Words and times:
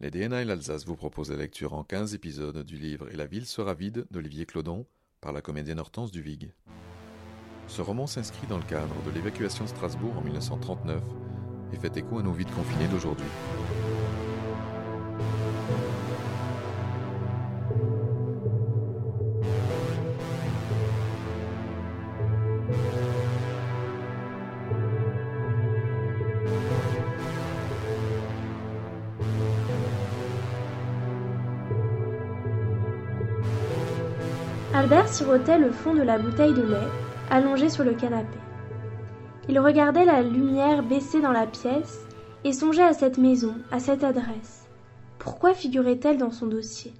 Les 0.00 0.12
DNA 0.12 0.42
et 0.42 0.44
l'Alsace 0.44 0.86
vous 0.86 0.94
proposent 0.94 1.32
la 1.32 1.36
lecture 1.36 1.74
en 1.74 1.82
15 1.82 2.14
épisodes 2.14 2.64
du 2.64 2.76
livre 2.76 3.08
Et 3.10 3.16
la 3.16 3.26
ville 3.26 3.46
sera 3.46 3.74
vide 3.74 4.06
d'Olivier 4.12 4.46
Clodon 4.46 4.86
par 5.20 5.32
la 5.32 5.40
comédienne 5.40 5.80
Hortense 5.80 6.12
Duvig. 6.12 6.52
Ce 7.66 7.82
roman 7.82 8.06
s'inscrit 8.06 8.46
dans 8.46 8.58
le 8.58 8.62
cadre 8.62 8.94
de 9.04 9.10
l'évacuation 9.10 9.64
de 9.64 9.70
Strasbourg 9.70 10.16
en 10.16 10.20
1939 10.20 11.02
et 11.72 11.76
fait 11.76 11.96
écho 11.96 12.20
à 12.20 12.22
nos 12.22 12.32
vides 12.32 12.50
confinés 12.52 12.86
d'aujourd'hui. 12.86 13.26
Sirotait 35.10 35.58
le 35.58 35.72
fond 35.72 35.94
de 35.94 36.02
la 36.02 36.18
bouteille 36.18 36.52
de 36.52 36.62
lait, 36.62 36.88
allongé 37.30 37.70
sur 37.70 37.82
le 37.82 37.94
canapé. 37.94 38.38
Il 39.48 39.58
regardait 39.58 40.04
la 40.04 40.22
lumière 40.22 40.82
baisser 40.82 41.20
dans 41.20 41.32
la 41.32 41.46
pièce 41.46 42.06
et 42.44 42.52
songeait 42.52 42.84
à 42.84 42.92
cette 42.92 43.18
maison, 43.18 43.56
à 43.72 43.80
cette 43.80 44.04
adresse. 44.04 44.68
Pourquoi 45.18 45.54
figurait-elle 45.54 46.18
dans 46.18 46.30
son 46.30 46.46
dossier? 46.46 46.92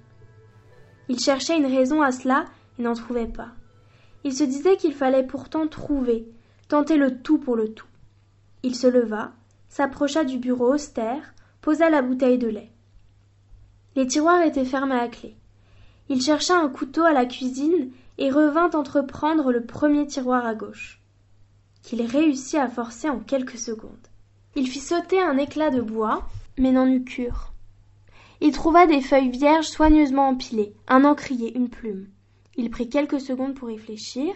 Il 1.07 1.19
cherchait 1.19 1.57
une 1.57 1.67
raison 1.67 2.01
à 2.01 2.11
cela 2.11 2.45
et 2.77 2.81
n'en 2.81 2.93
trouvait 2.93 3.27
pas. 3.27 3.49
Il 4.23 4.33
se 4.33 4.43
disait 4.43 4.75
qu'il 4.75 4.93
fallait 4.93 5.23
pourtant 5.25 5.67
trouver, 5.67 6.27
tenter 6.67 6.97
le 6.97 7.21
tout 7.21 7.37
pour 7.37 7.55
le 7.55 7.73
tout. 7.73 7.87
Il 8.63 8.75
se 8.75 8.87
leva, 8.87 9.31
s'approcha 9.69 10.25
du 10.25 10.39
bureau 10.39 10.73
austère, 10.73 11.33
posa 11.61 11.89
la 11.89 12.01
bouteille 12.01 12.37
de 12.37 12.47
lait. 12.47 12.71
Les 13.95 14.07
tiroirs 14.07 14.41
étaient 14.41 14.65
fermés 14.65 14.99
à 14.99 15.07
clé. 15.07 15.35
Il 16.09 16.21
chercha 16.21 16.59
un 16.59 16.69
couteau 16.69 17.03
à 17.03 17.13
la 17.13 17.25
cuisine 17.25 17.91
et 18.17 18.31
revint 18.31 18.71
entreprendre 18.71 19.51
le 19.51 19.63
premier 19.63 20.05
tiroir 20.07 20.45
à 20.45 20.55
gauche, 20.55 20.99
qu'il 21.83 22.01
réussit 22.01 22.55
à 22.55 22.67
forcer 22.67 23.09
en 23.09 23.19
quelques 23.19 23.57
secondes. 23.57 24.07
Il 24.55 24.67
fit 24.67 24.79
sauter 24.79 25.21
un 25.21 25.37
éclat 25.37 25.69
de 25.69 25.81
bois, 25.81 26.27
mais 26.57 26.71
n'en 26.71 26.87
eut 26.87 27.03
cure. 27.03 27.53
Il 28.41 28.51
trouva 28.51 28.87
des 28.87 29.01
feuilles 29.01 29.29
vierges 29.29 29.67
soigneusement 29.67 30.29
empilées, 30.29 30.73
un 30.87 31.05
encrier, 31.05 31.55
une 31.55 31.69
plume. 31.69 32.09
Il 32.57 32.69
prit 32.71 32.89
quelques 32.89 33.21
secondes 33.21 33.53
pour 33.53 33.67
réfléchir, 33.67 34.33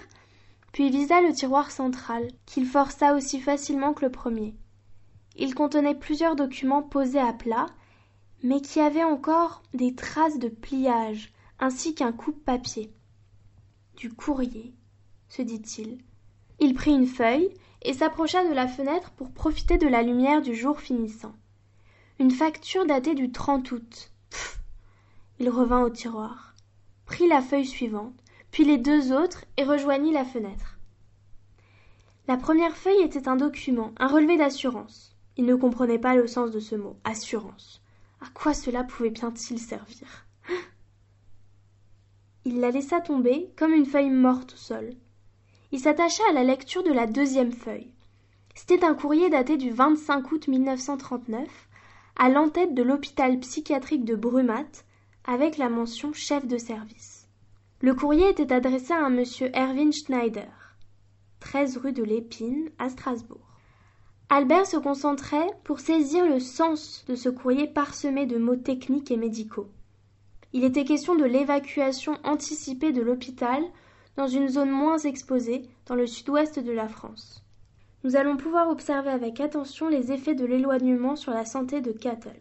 puis 0.72 0.90
visa 0.90 1.22
le 1.22 1.34
tiroir 1.34 1.72
central, 1.72 2.28
qu'il 2.46 2.66
força 2.66 3.16
aussi 3.16 3.42
facilement 3.42 3.94
que 3.94 4.06
le 4.06 4.12
premier. 4.12 4.56
Il 5.36 5.56
contenait 5.56 5.96
plusieurs 5.96 6.36
documents 6.36 6.84
posés 6.84 7.20
à 7.20 7.34
plat, 7.34 7.66
mais 8.44 8.62
qui 8.62 8.80
avaient 8.80 9.04
encore 9.04 9.64
des 9.74 9.96
traces 9.96 10.38
de 10.38 10.50
pliage, 10.50 11.33
ainsi 11.60 11.96
qu'un 11.96 12.12
coupe-papier. 12.12 12.92
Du 13.96 14.12
courrier, 14.12 14.74
se 15.30 15.42
dit-il. 15.42 16.00
Il 16.60 16.74
prit 16.74 16.92
une 16.92 17.08
feuille 17.08 17.54
et 17.82 17.94
s'approcha 17.94 18.48
de 18.48 18.54
la 18.54 18.68
fenêtre 18.68 19.12
pour 19.12 19.32
profiter 19.32 19.78
de 19.78 19.88
la 19.88 20.04
lumière 20.04 20.42
du 20.42 20.56
jour 20.56 20.80
finissant. 20.80 21.36
Une 22.20 22.32
facture 22.32 22.86
datée 22.86 23.16
du 23.16 23.32
30 23.32 23.72
août. 23.72 24.12
Pfff 24.30 24.60
Il 25.40 25.50
revint 25.50 25.84
au 25.84 25.90
tiroir, 25.90 26.54
prit 27.06 27.28
la 27.28 27.42
feuille 27.42 27.66
suivante, 27.66 28.16
puis 28.52 28.66
les 28.66 28.78
deux 28.78 29.12
autres 29.12 29.46
et 29.58 29.64
rejoignit 29.64 30.14
la 30.14 30.26
fenêtre. 30.26 30.78
La 32.28 32.38
première 32.38 32.78
feuille 32.78 33.02
était 33.02 33.28
un 33.28 33.36
document, 33.36 33.92
un 33.98 34.08
relevé 34.08 34.38
d'assurance. 34.38 35.16
Il 35.36 35.46
ne 35.46 35.56
comprenait 35.56 36.00
pas 36.00 36.16
le 36.16 36.28
sens 36.28 36.52
de 36.52 36.60
ce 36.60 36.76
mot, 36.76 36.96
assurance. 37.04 37.82
À 38.22 38.30
quoi 38.34 38.54
cela 38.54 38.84
pouvait 38.84 39.10
bien-il 39.10 39.60
servir? 39.60 40.23
Il 42.46 42.60
la 42.60 42.72
laissa 42.72 43.00
tomber 43.00 43.50
comme 43.56 43.74
une 43.74 43.86
feuille 43.86 44.10
morte 44.10 44.54
au 44.54 44.58
sol. 44.58 44.94
Il 45.72 45.80
s'attacha 45.80 46.24
à 46.30 46.34
la 46.34 46.44
lecture 46.44 46.84
de 46.84 46.92
la 46.92 47.08
deuxième 47.08 47.52
feuille. 47.52 47.92
C'était 48.56 48.84
un 48.84 48.94
courrier 48.94 49.30
daté 49.30 49.58
du 49.58 49.72
25 49.72 50.32
août 50.32 50.48
1939 50.48 51.48
à 52.16 52.30
l'entête 52.30 52.76
de 52.76 52.84
l'hôpital 52.84 53.40
psychiatrique 53.40 54.06
de 54.06 54.16
Brumat 54.16 54.70
avec 55.26 55.58
la 55.58 55.70
mention 55.70 56.14
chef 56.14 56.46
de 56.46 56.58
service. 56.58 57.28
Le 57.82 57.96
courrier 57.96 58.30
était 58.30 58.54
adressé 58.54 58.94
à 58.94 59.04
un 59.04 59.10
monsieur 59.10 59.50
Erwin 59.56 59.92
Schneider, 59.92 60.76
13 61.40 61.78
rue 61.78 61.94
de 61.94 62.04
l'Épine 62.04 62.70
à 62.78 62.90
Strasbourg. 62.90 63.54
Albert 64.30 64.68
se 64.68 64.78
concentrait 64.78 65.50
pour 65.64 65.80
saisir 65.80 66.26
le 66.26 66.40
sens 66.40 67.04
de 67.08 67.16
ce 67.16 67.30
courrier 67.30 67.68
parsemé 67.68 68.26
de 68.26 68.38
mots 68.38 68.56
techniques 68.56 69.12
et 69.12 69.18
médicaux. 69.18 69.70
Il 70.54 70.64
était 70.64 70.86
question 70.86 71.16
de 71.16 71.26
l'évacuation 71.26 72.18
anticipée 72.24 72.92
de 72.92 73.02
l'hôpital 73.02 73.64
dans 74.16 74.28
une 74.28 74.48
zone 74.48 74.70
moins 74.70 75.00
exposée, 75.00 75.64
dans 75.88 75.96
le 75.96 76.06
sud-ouest 76.06 76.60
de 76.60 76.72
la 76.72 76.88
France. 76.88 77.44
Nous 78.04 78.16
allons 78.16 78.38
pouvoir 78.38 78.70
observer 78.70 79.10
avec 79.10 79.40
attention 79.40 79.90
les 79.90 80.12
effets 80.12 80.36
de 80.36 80.46
l'éloignement 80.46 81.16
sur 81.16 81.32
la 81.32 81.46
santé 81.46 81.82
de 81.82 81.92
Cattle. 81.92 82.40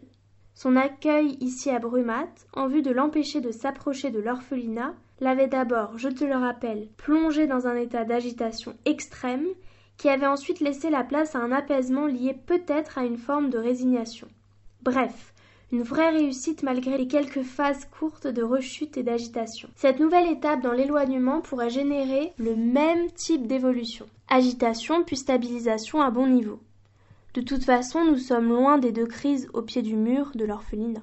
Son 0.53 0.75
accueil 0.75 1.37
ici 1.39 1.71
à 1.71 1.79
Brumat, 1.79 2.29
en 2.53 2.67
vue 2.67 2.83
de 2.83 2.91
l'empêcher 2.91 3.41
de 3.41 3.49
s'approcher 3.49 4.11
de 4.11 4.19
l'orphelinat, 4.19 4.93
l'avait 5.19 5.47
d'abord, 5.47 5.97
je 5.97 6.09
te 6.09 6.23
le 6.23 6.35
rappelle, 6.35 6.89
plongé 6.97 7.47
dans 7.47 7.65
un 7.65 7.75
état 7.75 8.03
d'agitation 8.03 8.75
extrême, 8.85 9.47
qui 9.97 10.09
avait 10.09 10.27
ensuite 10.27 10.59
laissé 10.59 10.91
la 10.91 11.03
place 11.03 11.35
à 11.35 11.39
un 11.39 11.51
apaisement 11.51 12.05
lié 12.05 12.37
peut-être 12.45 12.99
à 12.99 13.05
une 13.05 13.17
forme 13.17 13.49
de 13.49 13.57
résignation. 13.57 14.27
Bref, 14.83 15.32
une 15.73 15.81
vraie 15.81 16.11
réussite 16.11 16.61
malgré 16.61 16.99
les 16.99 17.07
quelques 17.07 17.41
phases 17.41 17.85
courtes 17.85 18.27
de 18.27 18.43
rechute 18.43 18.95
et 18.95 19.01
d'agitation. 19.01 19.67
Cette 19.75 19.99
nouvelle 19.99 20.31
étape 20.31 20.61
dans 20.61 20.71
l'éloignement 20.71 21.41
pourrait 21.41 21.71
générer 21.71 22.31
le 22.37 22.55
même 22.55 23.09
type 23.09 23.47
d'évolution. 23.47 24.05
Agitation 24.27 25.03
puis 25.03 25.17
stabilisation 25.17 25.99
à 25.99 26.11
bon 26.11 26.27
niveau. 26.27 26.59
De 27.33 27.41
toute 27.41 27.63
façon, 27.63 28.05
nous 28.05 28.19
sommes 28.19 28.49
loin 28.49 28.77
des 28.77 28.91
deux 28.91 29.07
crises 29.07 29.49
au 29.55 29.63
pied 29.63 29.81
du 29.81 29.95
mur 29.95 30.29
de 30.35 30.45
l'orphelinat. 30.45 31.01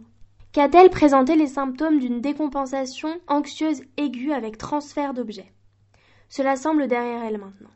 Qu'a-t-elle 0.53 0.91
présenté 0.91 1.35
les 1.35 1.49
symptômes 1.49 1.99
d'une 1.99 2.21
décompensation 2.21 3.21
anxieuse 3.27 3.83
aiguë 3.97 4.33
avec 4.33 4.57
transfert 4.57 5.15
d'objets? 5.15 5.53
Cela 6.29 6.55
semble 6.55 6.87
derrière 6.87 7.25
elle 7.25 7.39
maintenant. 7.39 7.75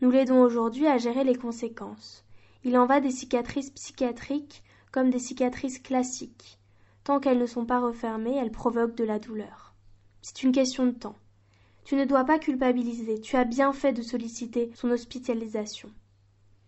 Nous 0.00 0.10
l'aidons 0.10 0.40
aujourd'hui 0.40 0.86
à 0.86 0.96
gérer 0.96 1.24
les 1.24 1.36
conséquences. 1.36 2.24
Il 2.64 2.78
en 2.78 2.86
va 2.86 3.00
des 3.00 3.10
cicatrices 3.10 3.70
psychiatriques 3.72 4.62
comme 4.92 5.10
des 5.10 5.18
cicatrices 5.18 5.78
classiques. 5.78 6.58
Tant 7.04 7.20
qu'elles 7.20 7.38
ne 7.38 7.46
sont 7.46 7.64
pas 7.64 7.80
refermées, 7.80 8.36
elles 8.36 8.52
provoquent 8.52 8.96
de 8.96 9.04
la 9.04 9.18
douleur. 9.18 9.74
C'est 10.22 10.42
une 10.42 10.52
question 10.52 10.86
de 10.86 10.92
temps. 10.92 11.16
Tu 11.84 11.96
ne 11.96 12.04
dois 12.04 12.24
pas 12.24 12.38
culpabiliser, 12.38 13.20
tu 13.20 13.36
as 13.36 13.44
bien 13.44 13.72
fait 13.72 13.92
de 13.92 14.02
solliciter 14.02 14.70
son 14.74 14.90
hospitalisation. 14.90 15.90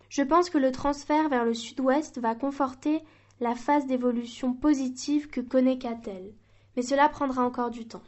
Je 0.08 0.22
pense 0.22 0.50
que 0.50 0.58
le 0.58 0.72
transfert 0.72 1.28
vers 1.28 1.44
le 1.44 1.54
sud-ouest 1.54 2.18
va 2.18 2.34
conforter 2.34 3.02
la 3.40 3.54
phase 3.54 3.86
d'évolution 3.86 4.52
positive 4.52 5.28
que 5.28 5.40
connaît 5.40 5.78
Catel, 5.78 6.32
mais 6.76 6.82
cela 6.82 7.08
prendra 7.08 7.44
encore 7.44 7.70
du 7.70 7.86
temps. 7.86 8.02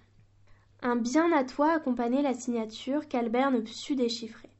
Un 0.82 0.96
bien 0.96 1.32
à 1.32 1.44
toi 1.44 1.72
accompagnait 1.72 2.22
la 2.22 2.34
signature 2.34 3.08
qu'Albert 3.08 3.50
ne 3.50 3.64
sut 3.64 3.96
déchiffrer. 3.96 4.50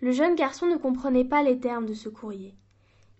Le 0.00 0.12
jeune 0.12 0.36
garçon 0.36 0.66
ne 0.66 0.76
comprenait 0.76 1.24
pas 1.24 1.42
les 1.42 1.58
termes 1.58 1.86
de 1.86 1.94
ce 1.94 2.08
courrier 2.08 2.54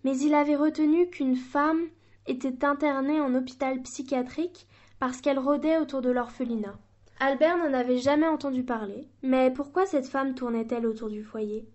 mais 0.03 0.17
il 0.17 0.33
avait 0.33 0.55
retenu 0.55 1.09
qu'une 1.09 1.35
femme 1.35 1.81
était 2.27 2.63
internée 2.65 3.19
en 3.19 3.33
hôpital 3.35 3.81
psychiatrique 3.81 4.67
parce 4.99 5.21
qu'elle 5.21 5.39
rôdait 5.39 5.77
autour 5.77 6.01
de 6.01 6.09
l'orphelinat. 6.09 6.77
Albert 7.19 7.57
n'en 7.57 7.73
avait 7.73 7.97
jamais 7.97 8.27
entendu 8.27 8.63
parler, 8.63 9.07
mais 9.23 9.51
pourquoi 9.51 9.85
cette 9.85 10.07
femme 10.07 10.35
tournait-elle 10.35 10.85
autour 10.85 11.09
du 11.09 11.23
foyer? 11.23 11.67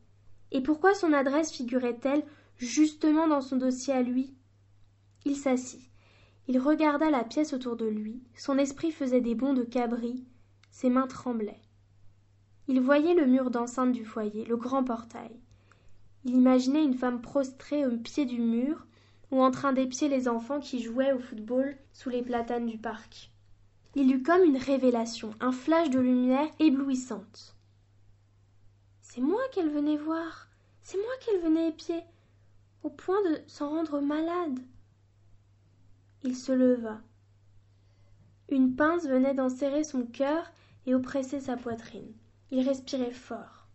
Et 0.52 0.62
pourquoi 0.62 0.94
son 0.94 1.12
adresse 1.12 1.52
figurait-elle 1.52 2.22
justement 2.56 3.28
dans 3.28 3.40
son 3.40 3.56
dossier 3.56 3.92
à 3.92 4.02
lui? 4.02 4.34
Il 5.24 5.36
s'assit. 5.36 5.90
Il 6.46 6.58
regarda 6.58 7.10
la 7.10 7.24
pièce 7.24 7.52
autour 7.52 7.76
de 7.76 7.86
lui, 7.86 8.22
son 8.36 8.58
esprit 8.58 8.92
faisait 8.92 9.22
des 9.22 9.34
bonds 9.34 9.54
de 9.54 9.64
cabri, 9.64 10.24
ses 10.70 10.90
mains 10.90 11.06
tremblaient. 11.06 11.60
Il 12.68 12.80
voyait 12.80 13.14
le 13.14 13.26
mur 13.26 13.50
d'enceinte 13.50 13.92
du 13.92 14.04
foyer, 14.04 14.44
le 14.44 14.56
grand 14.56 14.84
portail. 14.84 15.40
Il 16.24 16.34
imaginait 16.34 16.84
une 16.84 16.94
femme 16.94 17.20
prostrée 17.20 17.86
au 17.86 17.96
pied 17.98 18.24
du 18.24 18.40
mur, 18.40 18.86
ou 19.30 19.42
en 19.42 19.50
train 19.50 19.72
d'épier 19.72 20.08
les 20.08 20.28
enfants 20.28 20.60
qui 20.60 20.80
jouaient 20.82 21.12
au 21.12 21.18
football 21.18 21.76
sous 21.92 22.08
les 22.08 22.22
platanes 22.22 22.66
du 22.66 22.78
parc. 22.78 23.30
Il 23.94 24.10
eut 24.12 24.22
comme 24.22 24.42
une 24.42 24.56
révélation, 24.56 25.34
un 25.40 25.52
flash 25.52 25.90
de 25.90 26.00
lumière 26.00 26.48
éblouissante. 26.58 27.56
C'est 29.02 29.20
moi 29.20 29.40
qu'elle 29.52 29.70
venait 29.70 29.96
voir, 29.96 30.48
c'est 30.82 30.96
moi 30.96 31.12
qu'elle 31.20 31.40
venait 31.40 31.68
épier, 31.68 32.02
au 32.82 32.90
point 32.90 33.20
de 33.30 33.40
s'en 33.46 33.70
rendre 33.70 34.00
malade. 34.00 34.60
Il 36.22 36.36
se 36.36 36.52
leva. 36.52 37.00
Une 38.48 38.74
pince 38.76 39.06
venait 39.06 39.34
d'enserrer 39.34 39.84
son 39.84 40.06
cœur 40.06 40.50
et 40.86 40.94
oppresser 40.94 41.40
sa 41.40 41.56
poitrine. 41.56 42.12
Il 42.50 42.66
respirait 42.66 43.10
fort. 43.10 43.68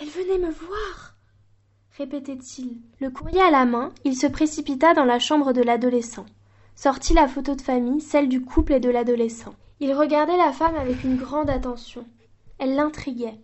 Elle 0.00 0.08
venait 0.08 0.38
me 0.38 0.50
voir 0.50 1.13
répétait-il. 1.96 2.80
Le 3.00 3.10
courrier 3.10 3.40
à 3.40 3.50
la 3.50 3.64
main, 3.64 3.92
il 4.04 4.16
se 4.16 4.26
précipita 4.26 4.94
dans 4.94 5.04
la 5.04 5.18
chambre 5.18 5.52
de 5.52 5.62
l'adolescent. 5.62 6.26
Sortit 6.74 7.14
la 7.14 7.28
photo 7.28 7.54
de 7.54 7.60
famille, 7.60 8.00
celle 8.00 8.28
du 8.28 8.40
couple 8.40 8.72
et 8.72 8.80
de 8.80 8.90
l'adolescent. 8.90 9.54
Il 9.80 9.92
regardait 9.92 10.36
la 10.36 10.52
femme 10.52 10.74
avec 10.74 11.04
une 11.04 11.16
grande 11.16 11.50
attention. 11.50 12.04
Elle 12.58 12.74
l'intriguait. 12.74 13.38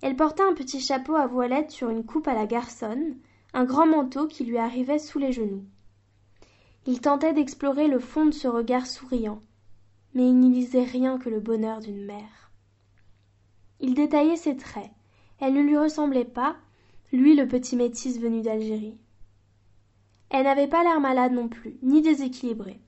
Elle 0.00 0.16
portait 0.16 0.44
un 0.44 0.54
petit 0.54 0.80
chapeau 0.80 1.16
à 1.16 1.26
voilette 1.26 1.70
sur 1.70 1.90
une 1.90 2.04
coupe 2.04 2.28
à 2.28 2.34
la 2.34 2.46
garçonne, 2.46 3.16
un 3.52 3.64
grand 3.64 3.86
manteau 3.86 4.26
qui 4.26 4.44
lui 4.44 4.58
arrivait 4.58 4.98
sous 4.98 5.18
les 5.18 5.32
genoux. 5.32 5.64
Il 6.86 7.00
tentait 7.00 7.32
d'explorer 7.32 7.88
le 7.88 7.98
fond 7.98 8.26
de 8.26 8.30
ce 8.30 8.46
regard 8.46 8.86
souriant, 8.86 9.40
mais 10.14 10.28
il 10.28 10.38
n'y 10.38 10.50
lisait 10.50 10.84
rien 10.84 11.18
que 11.18 11.28
le 11.28 11.40
bonheur 11.40 11.80
d'une 11.80 12.04
mère. 12.04 12.52
Il 13.80 13.94
détaillait 13.94 14.36
ses 14.36 14.56
traits. 14.56 14.90
Elle 15.40 15.54
ne 15.54 15.62
lui 15.62 15.76
ressemblait 15.76 16.24
pas, 16.24 16.56
lui 17.12 17.36
le 17.36 17.46
petit 17.46 17.76
métis 17.76 18.18
venu 18.18 18.42
d'Algérie. 18.42 18.96
Elle 20.30 20.44
n'avait 20.44 20.66
pas 20.66 20.82
l'air 20.82 21.00
malade 21.00 21.32
non 21.32 21.48
plus, 21.48 21.76
ni 21.82 22.02
déséquilibrée. 22.02 22.80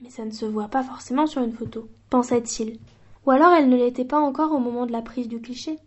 Mais 0.00 0.10
ça 0.10 0.24
ne 0.24 0.30
se 0.30 0.44
voit 0.44 0.68
pas 0.68 0.82
forcément 0.82 1.26
sur 1.26 1.42
une 1.42 1.52
photo, 1.52 1.88
pensait-il. 2.10 2.78
Ou 3.24 3.30
alors 3.30 3.52
elle 3.52 3.68
ne 3.68 3.76
l'était 3.76 4.04
pas 4.04 4.20
encore 4.20 4.52
au 4.52 4.58
moment 4.58 4.86
de 4.86 4.92
la 4.92 5.02
prise 5.02 5.28
du 5.28 5.40
cliché. 5.40 5.78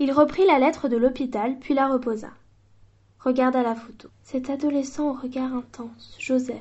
Il 0.00 0.12
reprit 0.12 0.44
la 0.44 0.58
lettre 0.58 0.88
de 0.88 0.96
l'hôpital, 0.96 1.58
puis 1.58 1.72
la 1.72 1.88
reposa. 1.88 2.30
Regarda 3.20 3.62
la 3.62 3.74
photo. 3.74 4.08
Cet 4.22 4.50
adolescent 4.50 5.10
au 5.10 5.12
regard 5.14 5.54
intense, 5.54 6.16
Joseph. 6.18 6.58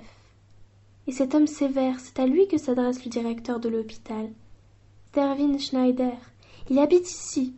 Et 1.07 1.11
cet 1.11 1.35
homme 1.35 1.47
sévère, 1.47 1.99
c'est 1.99 2.19
à 2.19 2.25
lui 2.25 2.47
que 2.47 2.57
s'adresse 2.57 3.03
le 3.03 3.09
directeur 3.09 3.59
de 3.59 3.69
l'hôpital. 3.69 4.31
Stervin 5.09 5.57
Schneider. 5.57 6.15
Il 6.69 6.79
habite 6.79 7.09
ici, 7.09 7.53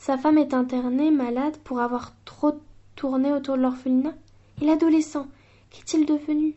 sa 0.00 0.16
femme 0.16 0.38
est 0.38 0.54
internée, 0.54 1.10
malade, 1.10 1.58
pour 1.58 1.80
avoir 1.80 2.14
trop 2.24 2.58
tourné 2.96 3.34
autour 3.34 3.58
de 3.58 3.60
l'orphelinat. 3.60 4.14
Et 4.62 4.64
l'adolescent, 4.64 5.28
qu'est-il 5.68 6.06
devenu? 6.06 6.56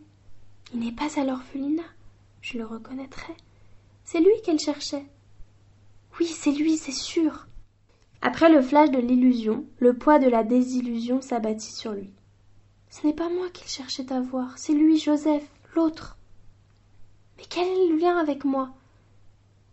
Il 0.73 0.79
n'est 0.79 0.93
pas 0.93 1.19
à 1.19 1.25
l'orphelinat. 1.25 1.83
Je 2.39 2.57
le 2.57 2.65
reconnaîtrai. 2.65 3.33
C'est 4.05 4.21
lui 4.21 4.31
qu'elle 4.45 4.61
cherchait. 4.61 5.05
Oui, 6.17 6.25
c'est 6.25 6.53
lui, 6.53 6.77
c'est 6.77 6.93
sûr. 6.93 7.47
Après 8.21 8.49
le 8.49 8.61
flash 8.61 8.91
de 8.91 8.99
l'illusion, 8.99 9.65
le 9.79 9.93
poids 9.93 10.19
de 10.19 10.29
la 10.29 10.45
désillusion 10.45 11.19
s'abattit 11.21 11.73
sur 11.73 11.91
lui. 11.91 12.13
Ce 12.89 13.05
n'est 13.05 13.13
pas 13.13 13.27
moi 13.27 13.49
qu'il 13.49 13.67
cherchait 13.67 14.13
à 14.13 14.21
voir, 14.21 14.57
c'est 14.57 14.73
lui, 14.73 14.97
Joseph, 14.97 15.45
l'autre. 15.75 16.17
Mais 17.37 17.43
quel 17.49 17.67
est 17.67 17.87
le 17.89 17.97
lien 17.97 18.15
avec 18.15 18.45
moi? 18.45 18.69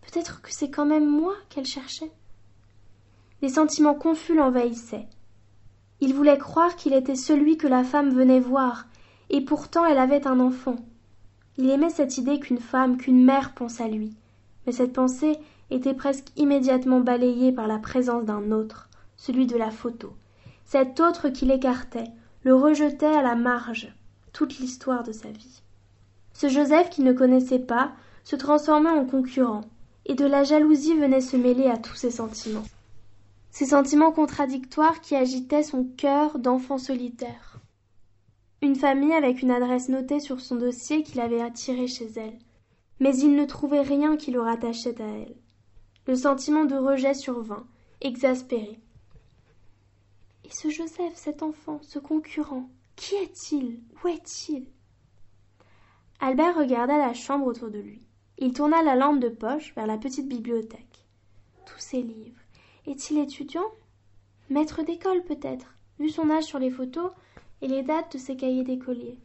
Peut-être 0.00 0.42
que 0.42 0.52
c'est 0.52 0.70
quand 0.70 0.86
même 0.86 1.08
moi 1.08 1.36
qu'elle 1.50 1.66
cherchait. 1.66 2.10
Des 3.42 3.48
sentiments 3.48 3.94
confus 3.94 4.34
l'envahissaient. 4.34 5.06
Il 6.00 6.14
voulait 6.14 6.36
croire 6.36 6.76
qu'il 6.76 6.92
était 6.92 7.16
celui 7.16 7.56
que 7.56 7.66
la 7.66 7.84
femme 7.84 8.10
venait 8.10 8.40
voir, 8.40 8.86
et 9.30 9.40
pourtant 9.40 9.86
elle 9.86 9.98
avait 9.98 10.26
un 10.26 10.40
enfant. 10.40 10.76
Il 11.56 11.70
aimait 11.70 11.90
cette 11.90 12.18
idée 12.18 12.38
qu'une 12.38 12.58
femme, 12.58 12.98
qu'une 12.98 13.24
mère 13.24 13.54
pense 13.54 13.80
à 13.80 13.88
lui, 13.88 14.14
mais 14.66 14.72
cette 14.72 14.92
pensée 14.92 15.38
était 15.70 15.94
presque 15.94 16.28
immédiatement 16.36 17.00
balayée 17.00 17.52
par 17.52 17.66
la 17.66 17.78
présence 17.78 18.24
d'un 18.24 18.50
autre, 18.50 18.90
celui 19.16 19.46
de 19.46 19.56
la 19.56 19.70
photo, 19.70 20.12
cet 20.64 21.00
autre 21.00 21.30
qui 21.30 21.46
l'écartait, 21.46 22.12
le 22.42 22.54
rejetait 22.54 23.06
à 23.06 23.22
la 23.22 23.36
marge, 23.36 23.94
toute 24.32 24.58
l'histoire 24.58 25.02
de 25.02 25.12
sa 25.12 25.28
vie. 25.28 25.62
Ce 26.34 26.48
Joseph 26.48 26.90
qu'il 26.90 27.04
ne 27.04 27.12
connaissait 27.12 27.58
pas 27.58 27.92
se 28.24 28.36
transformait 28.36 28.90
en 28.90 29.04
concurrent, 29.06 29.62
et 30.04 30.14
de 30.14 30.26
la 30.26 30.44
jalousie 30.44 30.94
venait 30.94 31.20
se 31.20 31.36
mêler 31.36 31.68
à 31.68 31.78
tous 31.78 31.94
ses 31.94 32.10
sentiments 32.10 32.64
ces 33.50 33.66
sentiments 33.66 34.12
contradictoires 34.12 35.00
qui 35.00 35.16
agitaient 35.16 35.62
son 35.62 35.84
cœur 35.84 36.38
d'enfant 36.38 36.78
solitaire. 36.78 37.58
Une 38.62 38.76
famille 38.76 39.12
avec 39.12 39.42
une 39.42 39.50
adresse 39.50 39.88
notée 39.88 40.20
sur 40.20 40.40
son 40.40 40.56
dossier 40.56 41.02
qui 41.02 41.16
l'avait 41.16 41.40
attiré 41.40 41.86
chez 41.86 42.10
elle. 42.16 42.38
Mais 43.00 43.16
il 43.16 43.34
ne 43.34 43.46
trouvait 43.46 43.80
rien 43.80 44.16
qui 44.16 44.30
le 44.30 44.40
rattachait 44.40 45.00
à 45.00 45.06
elle. 45.06 45.34
Le 46.06 46.14
sentiment 46.14 46.64
de 46.64 46.76
rejet 46.76 47.14
survint, 47.14 47.66
exaspéré. 48.00 48.78
Et 50.44 50.50
ce 50.50 50.68
Joseph, 50.68 51.14
cet 51.14 51.42
enfant, 51.42 51.80
ce 51.82 51.98
concurrent, 51.98 52.68
qui 52.96 53.14
est-il? 53.14 53.80
Où 54.04 54.08
est-il? 54.08 54.66
Albert 56.20 56.58
regarda 56.58 56.98
la 56.98 57.14
chambre 57.14 57.46
autour 57.46 57.70
de 57.70 57.78
lui. 57.78 58.02
Il 58.36 58.52
tourna 58.52 58.82
la 58.82 58.94
lampe 58.94 59.20
de 59.20 59.30
poche 59.30 59.74
vers 59.74 59.86
la 59.86 59.96
petite 59.96 60.28
bibliothèque. 60.28 61.06
Tous 61.64 61.78
ces 61.78 62.02
livres, 62.02 62.39
est-il 62.90 63.18
étudiant? 63.18 63.66
Maître 64.48 64.82
d'école 64.82 65.22
peut-être, 65.22 65.74
vu 65.98 66.08
son 66.08 66.28
âge 66.30 66.44
sur 66.44 66.58
les 66.58 66.70
photos 66.70 67.12
et 67.62 67.68
les 67.68 67.82
dates 67.82 68.14
de 68.14 68.18
ses 68.18 68.36
cahiers 68.36 68.64
d'écolier. 68.64 69.16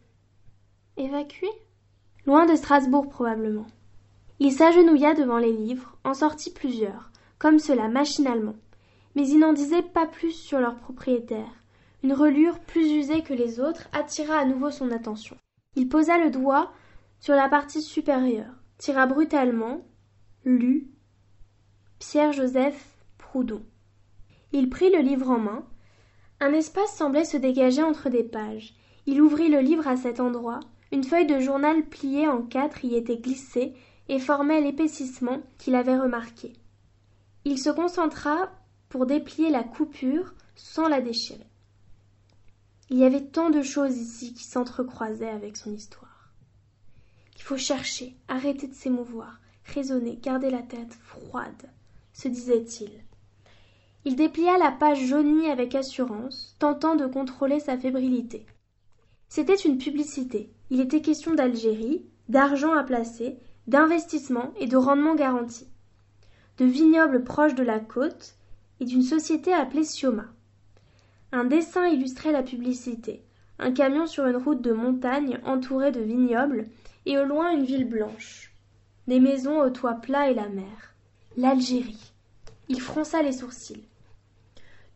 Évacué? 0.97 1.47
Loin 2.25 2.45
de 2.45 2.55
Strasbourg 2.55 3.09
probablement. 3.09 3.65
Il 4.39 4.51
s'agenouilla 4.51 5.13
devant 5.13 5.37
les 5.37 5.51
livres, 5.51 5.97
en 6.03 6.13
sortit 6.13 6.51
plusieurs, 6.51 7.11
comme 7.39 7.59
cela 7.59 7.87
machinalement, 7.87 8.55
mais 9.15 9.27
il 9.27 9.39
n'en 9.39 9.53
disait 9.53 9.81
pas 9.81 10.05
plus 10.05 10.31
sur 10.31 10.59
leur 10.59 10.75
propriétaire. 10.75 11.51
Une 12.03 12.13
relure 12.13 12.59
plus 12.59 12.91
usée 12.91 13.23
que 13.23 13.33
les 13.33 13.59
autres 13.59 13.87
attira 13.93 14.37
à 14.37 14.45
nouveau 14.45 14.69
son 14.69 14.91
attention. 14.91 15.37
Il 15.75 15.89
posa 15.89 16.17
le 16.17 16.29
doigt 16.29 16.71
sur 17.19 17.33
la 17.33 17.49
partie 17.49 17.81
supérieure, 17.81 18.53
tira 18.77 19.07
brutalement, 19.07 19.81
lut 20.43 20.87
Pierre 21.97 22.33
Il 24.51 24.69
prit 24.69 24.89
le 24.89 24.99
livre 24.99 25.29
en 25.29 25.39
main. 25.39 25.65
Un 26.39 26.53
espace 26.53 26.95
semblait 26.95 27.25
se 27.25 27.37
dégager 27.37 27.83
entre 27.83 28.09
des 28.09 28.23
pages. 28.23 28.73
Il 29.05 29.21
ouvrit 29.21 29.49
le 29.49 29.59
livre 29.59 29.87
à 29.87 29.97
cet 29.97 30.19
endroit. 30.19 30.59
Une 30.91 31.03
feuille 31.03 31.27
de 31.27 31.39
journal 31.39 31.83
pliée 31.83 32.27
en 32.27 32.41
quatre 32.41 32.85
y 32.85 32.95
était 32.95 33.17
glissée 33.17 33.73
et 34.07 34.19
formait 34.19 34.61
l'épaississement 34.61 35.41
qu'il 35.57 35.75
avait 35.75 35.97
remarqué. 35.97 36.53
Il 37.43 37.59
se 37.59 37.69
concentra 37.69 38.49
pour 38.89 39.05
déplier 39.05 39.49
la 39.49 39.63
coupure 39.63 40.33
sans 40.55 40.87
la 40.87 41.01
déchirer. 41.01 41.47
Il 42.89 42.97
y 42.97 43.03
avait 43.03 43.25
tant 43.25 43.49
de 43.49 43.63
choses 43.63 43.97
ici 43.97 44.33
qui 44.33 44.43
s'entrecroisaient 44.43 45.29
avec 45.29 45.57
son 45.57 45.73
histoire. 45.73 46.31
Il 47.35 47.41
faut 47.41 47.57
chercher, 47.57 48.15
arrêter 48.27 48.67
de 48.67 48.73
s'émouvoir, 48.73 49.39
raisonner, 49.65 50.17
garder 50.17 50.49
la 50.49 50.61
tête 50.61 50.93
froide, 50.93 51.69
se 52.13 52.27
disait-il. 52.27 53.04
Il 54.07 54.15
déplia 54.15 54.59
la 54.59 54.71
page 54.71 55.03
jaunie 55.03 55.49
avec 55.49 55.73
assurance, 55.73 56.55
tentant 56.59 56.95
de 56.95 57.07
contrôler 57.07 57.59
sa 57.59 57.75
fébrilité. 57.75 58.45
C'était 59.29 59.55
une 59.55 59.79
publicité. 59.79 60.51
Il 60.69 60.79
était 60.79 61.01
question 61.01 61.33
d'Algérie, 61.33 62.05
d'argent 62.29 62.73
à 62.73 62.83
placer, 62.83 63.39
d'investissement 63.65 64.53
et 64.59 64.67
de 64.67 64.77
rendement 64.77 65.15
garanti, 65.15 65.67
de 66.59 66.65
vignobles 66.65 67.23
proches 67.23 67.55
de 67.55 67.63
la 67.63 67.79
côte 67.79 68.35
et 68.79 68.85
d'une 68.85 69.01
société 69.01 69.51
appelée 69.51 69.83
Sioma. 69.83 70.27
Un 71.31 71.45
dessin 71.45 71.87
illustrait 71.87 72.31
la 72.31 72.43
publicité. 72.43 73.23
Un 73.57 73.71
camion 73.71 74.05
sur 74.05 74.27
une 74.27 74.37
route 74.37 74.61
de 74.61 74.71
montagne 74.71 75.39
entourée 75.45 75.91
de 75.91 76.01
vignobles 76.01 76.65
et 77.07 77.17
au 77.17 77.25
loin 77.25 77.51
une 77.51 77.65
ville 77.65 77.89
blanche. 77.89 78.53
Des 79.07 79.19
maisons 79.19 79.59
au 79.61 79.69
toit 79.71 79.95
plat 79.95 80.29
et 80.29 80.35
la 80.35 80.49
mer. 80.49 80.93
L'Algérie. 81.37 82.13
Il 82.69 82.79
fronça 82.79 83.23
les 83.23 83.31
sourcils. 83.31 83.83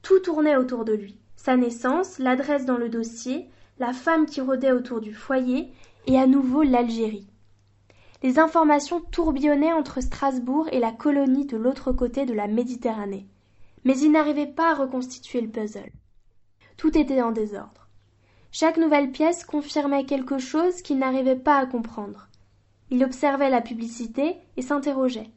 Tout 0.01 0.19
tournait 0.19 0.57
autour 0.57 0.85
de 0.85 0.93
lui. 0.93 1.19
Sa 1.35 1.55
naissance, 1.57 2.19
l'adresse 2.19 2.65
dans 2.65 2.77
le 2.77 2.89
dossier, 2.89 3.49
la 3.79 3.93
femme 3.93 4.25
qui 4.25 4.41
rôdait 4.41 4.71
autour 4.71 5.01
du 5.01 5.13
foyer, 5.13 5.71
et 6.07 6.17
à 6.17 6.27
nouveau 6.27 6.63
l'Algérie. 6.63 7.27
Les 8.21 8.39
informations 8.39 8.99
tourbillonnaient 8.99 9.71
entre 9.71 10.01
Strasbourg 10.01 10.67
et 10.71 10.79
la 10.79 10.91
colonie 10.91 11.45
de 11.45 11.55
l'autre 11.55 11.91
côté 11.93 12.25
de 12.25 12.33
la 12.33 12.47
Méditerranée. 12.47 13.27
Mais 13.85 13.97
il 13.97 14.11
n'arrivait 14.11 14.47
pas 14.47 14.71
à 14.71 14.75
reconstituer 14.75 15.39
le 15.39 15.49
puzzle. 15.49 15.91
Tout 16.75 16.97
était 16.97 17.21
en 17.21 17.31
désordre. 17.31 17.87
Chaque 18.51 18.77
nouvelle 18.77 19.11
pièce 19.11 19.45
confirmait 19.45 20.05
quelque 20.05 20.37
chose 20.37 20.81
qu'il 20.81 20.97
n'arrivait 20.97 21.35
pas 21.35 21.57
à 21.57 21.65
comprendre. 21.65 22.27
Il 22.89 23.03
observait 23.03 23.49
la 23.49 23.61
publicité 23.61 24.37
et 24.57 24.61
s'interrogeait. 24.61 25.29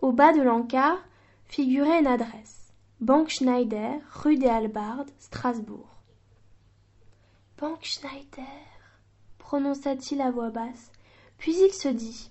Au 0.00 0.12
bas 0.12 0.32
de 0.32 0.42
l'encart 0.42 0.98
figurait 1.44 2.00
une 2.00 2.06
adresse. 2.06 2.61
Banque 3.02 3.30
Schneider, 3.30 3.98
rue 4.12 4.36
des 4.36 4.46
Halbardes, 4.46 5.10
Strasbourg. 5.18 5.88
Pank 7.56 7.82
Schneider, 7.82 8.46
prononça-t-il 9.38 10.20
à 10.20 10.30
voix 10.30 10.50
basse, 10.50 10.92
puis 11.36 11.52
il 11.52 11.72
se 11.72 11.88
dit 11.88 12.30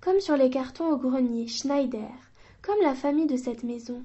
Comme 0.00 0.20
sur 0.20 0.36
les 0.36 0.50
cartons 0.50 0.86
au 0.86 0.98
grenier, 0.98 1.48
Schneider, 1.48 2.12
comme 2.62 2.80
la 2.80 2.94
famille 2.94 3.26
de 3.26 3.36
cette 3.36 3.64
maison. 3.64 4.04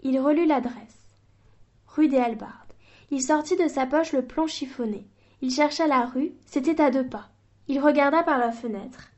Il 0.00 0.18
relut 0.18 0.46
l'adresse. 0.46 1.18
Rue 1.88 2.08
des 2.08 2.16
Halbardes. 2.16 2.72
Il 3.10 3.20
sortit 3.20 3.58
de 3.58 3.68
sa 3.68 3.84
poche 3.84 4.14
le 4.14 4.26
plan 4.26 4.46
chiffonné. 4.46 5.06
Il 5.42 5.50
chercha 5.50 5.86
la 5.86 6.06
rue, 6.06 6.32
c'était 6.46 6.80
à 6.80 6.90
deux 6.90 7.06
pas. 7.06 7.28
Il 7.68 7.78
regarda 7.78 8.22
par 8.22 8.38
la 8.38 8.52
fenêtre. 8.52 9.10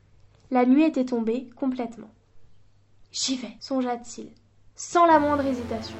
La 0.51 0.65
nuit 0.65 0.83
était 0.83 1.05
tombée 1.05 1.49
complètement. 1.55 2.11
J'y 3.13 3.37
vais, 3.37 3.55
songea-t-il, 3.61 4.33
sans 4.75 5.05
la 5.05 5.19
moindre 5.19 5.45
hésitation. 5.45 5.97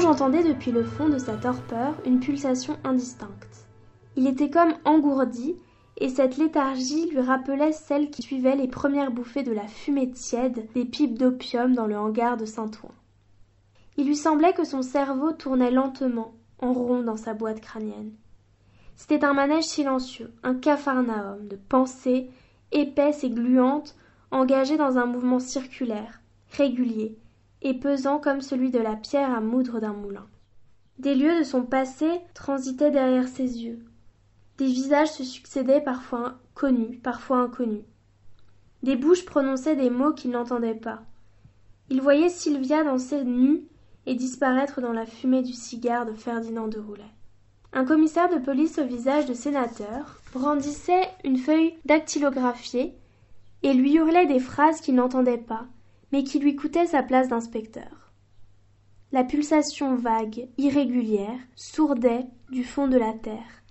Monge 0.00 0.12
entendait 0.12 0.44
depuis 0.44 0.70
le 0.70 0.82
fond 0.82 1.10
de 1.10 1.18
sa 1.18 1.34
torpeur 1.34 1.94
une 2.06 2.20
pulsation 2.20 2.78
indistincte. 2.84 3.66
Il 4.16 4.26
était 4.26 4.48
comme 4.48 4.72
engourdi, 4.86 5.56
et 5.98 6.08
cette 6.08 6.38
léthargie 6.38 7.10
lui 7.10 7.20
rappelait 7.20 7.72
celle 7.72 8.08
qui 8.08 8.22
suivait 8.22 8.56
les 8.56 8.66
premières 8.66 9.10
bouffées 9.10 9.42
de 9.42 9.52
la 9.52 9.66
fumée 9.66 10.10
tiède 10.10 10.68
des 10.74 10.86
pipes 10.86 11.18
d'opium 11.18 11.74
dans 11.74 11.86
le 11.86 11.98
hangar 11.98 12.38
de 12.38 12.46
Saint-Ouen. 12.46 12.92
Il 13.98 14.06
lui 14.06 14.16
semblait 14.16 14.54
que 14.54 14.64
son 14.64 14.80
cerveau 14.80 15.32
tournait 15.32 15.70
lentement, 15.70 16.32
en 16.60 16.72
rond 16.72 17.02
dans 17.02 17.18
sa 17.18 17.34
boîte 17.34 17.60
crânienne. 17.60 18.12
C'était 18.96 19.22
un 19.22 19.34
manège 19.34 19.64
silencieux, 19.64 20.32
un 20.42 20.54
capharnaüm 20.54 21.46
de 21.46 21.56
pensées 21.56 22.30
épaisses 22.72 23.22
et 23.22 23.30
gluantes, 23.30 23.96
engagées 24.30 24.78
dans 24.78 24.96
un 24.96 25.04
mouvement 25.04 25.40
circulaire, 25.40 26.22
régulier, 26.52 27.18
et 27.62 27.74
pesant 27.74 28.18
comme 28.18 28.40
celui 28.40 28.70
de 28.70 28.78
la 28.78 28.96
pierre 28.96 29.34
à 29.34 29.40
moudre 29.40 29.80
d'un 29.80 29.92
moulin. 29.92 30.26
Des 30.98 31.14
lieux 31.14 31.38
de 31.38 31.44
son 31.44 31.62
passé 31.62 32.08
transitaient 32.34 32.90
derrière 32.90 33.28
ses 33.28 33.62
yeux. 33.62 33.84
Des 34.58 34.66
visages 34.66 35.12
se 35.12 35.24
succédaient 35.24 35.80
parfois 35.80 36.38
connus, 36.54 36.98
parfois 36.98 37.38
inconnus. 37.38 37.84
Des 38.82 38.96
bouches 38.96 39.24
prononçaient 39.24 39.76
des 39.76 39.90
mots 39.90 40.12
qu'il 40.12 40.30
n'entendait 40.30 40.74
pas. 40.74 41.02
Il 41.88 42.00
voyait 42.00 42.28
Sylvia 42.28 42.84
danser 42.84 43.24
nue 43.24 43.64
et 44.06 44.14
disparaître 44.14 44.80
dans 44.80 44.92
la 44.92 45.06
fumée 45.06 45.42
du 45.42 45.52
cigare 45.52 46.06
de 46.06 46.12
Ferdinand 46.12 46.68
de 46.68 46.78
Roulet. 46.78 47.02
Un 47.72 47.84
commissaire 47.84 48.28
de 48.28 48.38
police 48.38 48.78
au 48.78 48.84
visage 48.84 49.26
de 49.26 49.34
sénateur 49.34 50.20
brandissait 50.32 51.08
une 51.24 51.38
feuille 51.38 51.74
dactylographiée 51.84 52.94
et 53.62 53.72
lui 53.72 53.94
hurlait 53.94 54.26
des 54.26 54.40
phrases 54.40 54.80
qu'il 54.80 54.96
n'entendait 54.96 55.38
pas, 55.38 55.66
mais 56.12 56.24
qui 56.24 56.38
lui 56.38 56.56
coûtait 56.56 56.86
sa 56.86 57.02
place 57.02 57.28
d'inspecteur. 57.28 58.12
La 59.12 59.24
pulsation 59.24 59.96
vague, 59.96 60.48
irrégulière, 60.56 61.38
sourdait 61.56 62.26
du 62.50 62.62
fond 62.62 62.86
de 62.86 62.96
la 62.96 63.12
terre. 63.12 63.62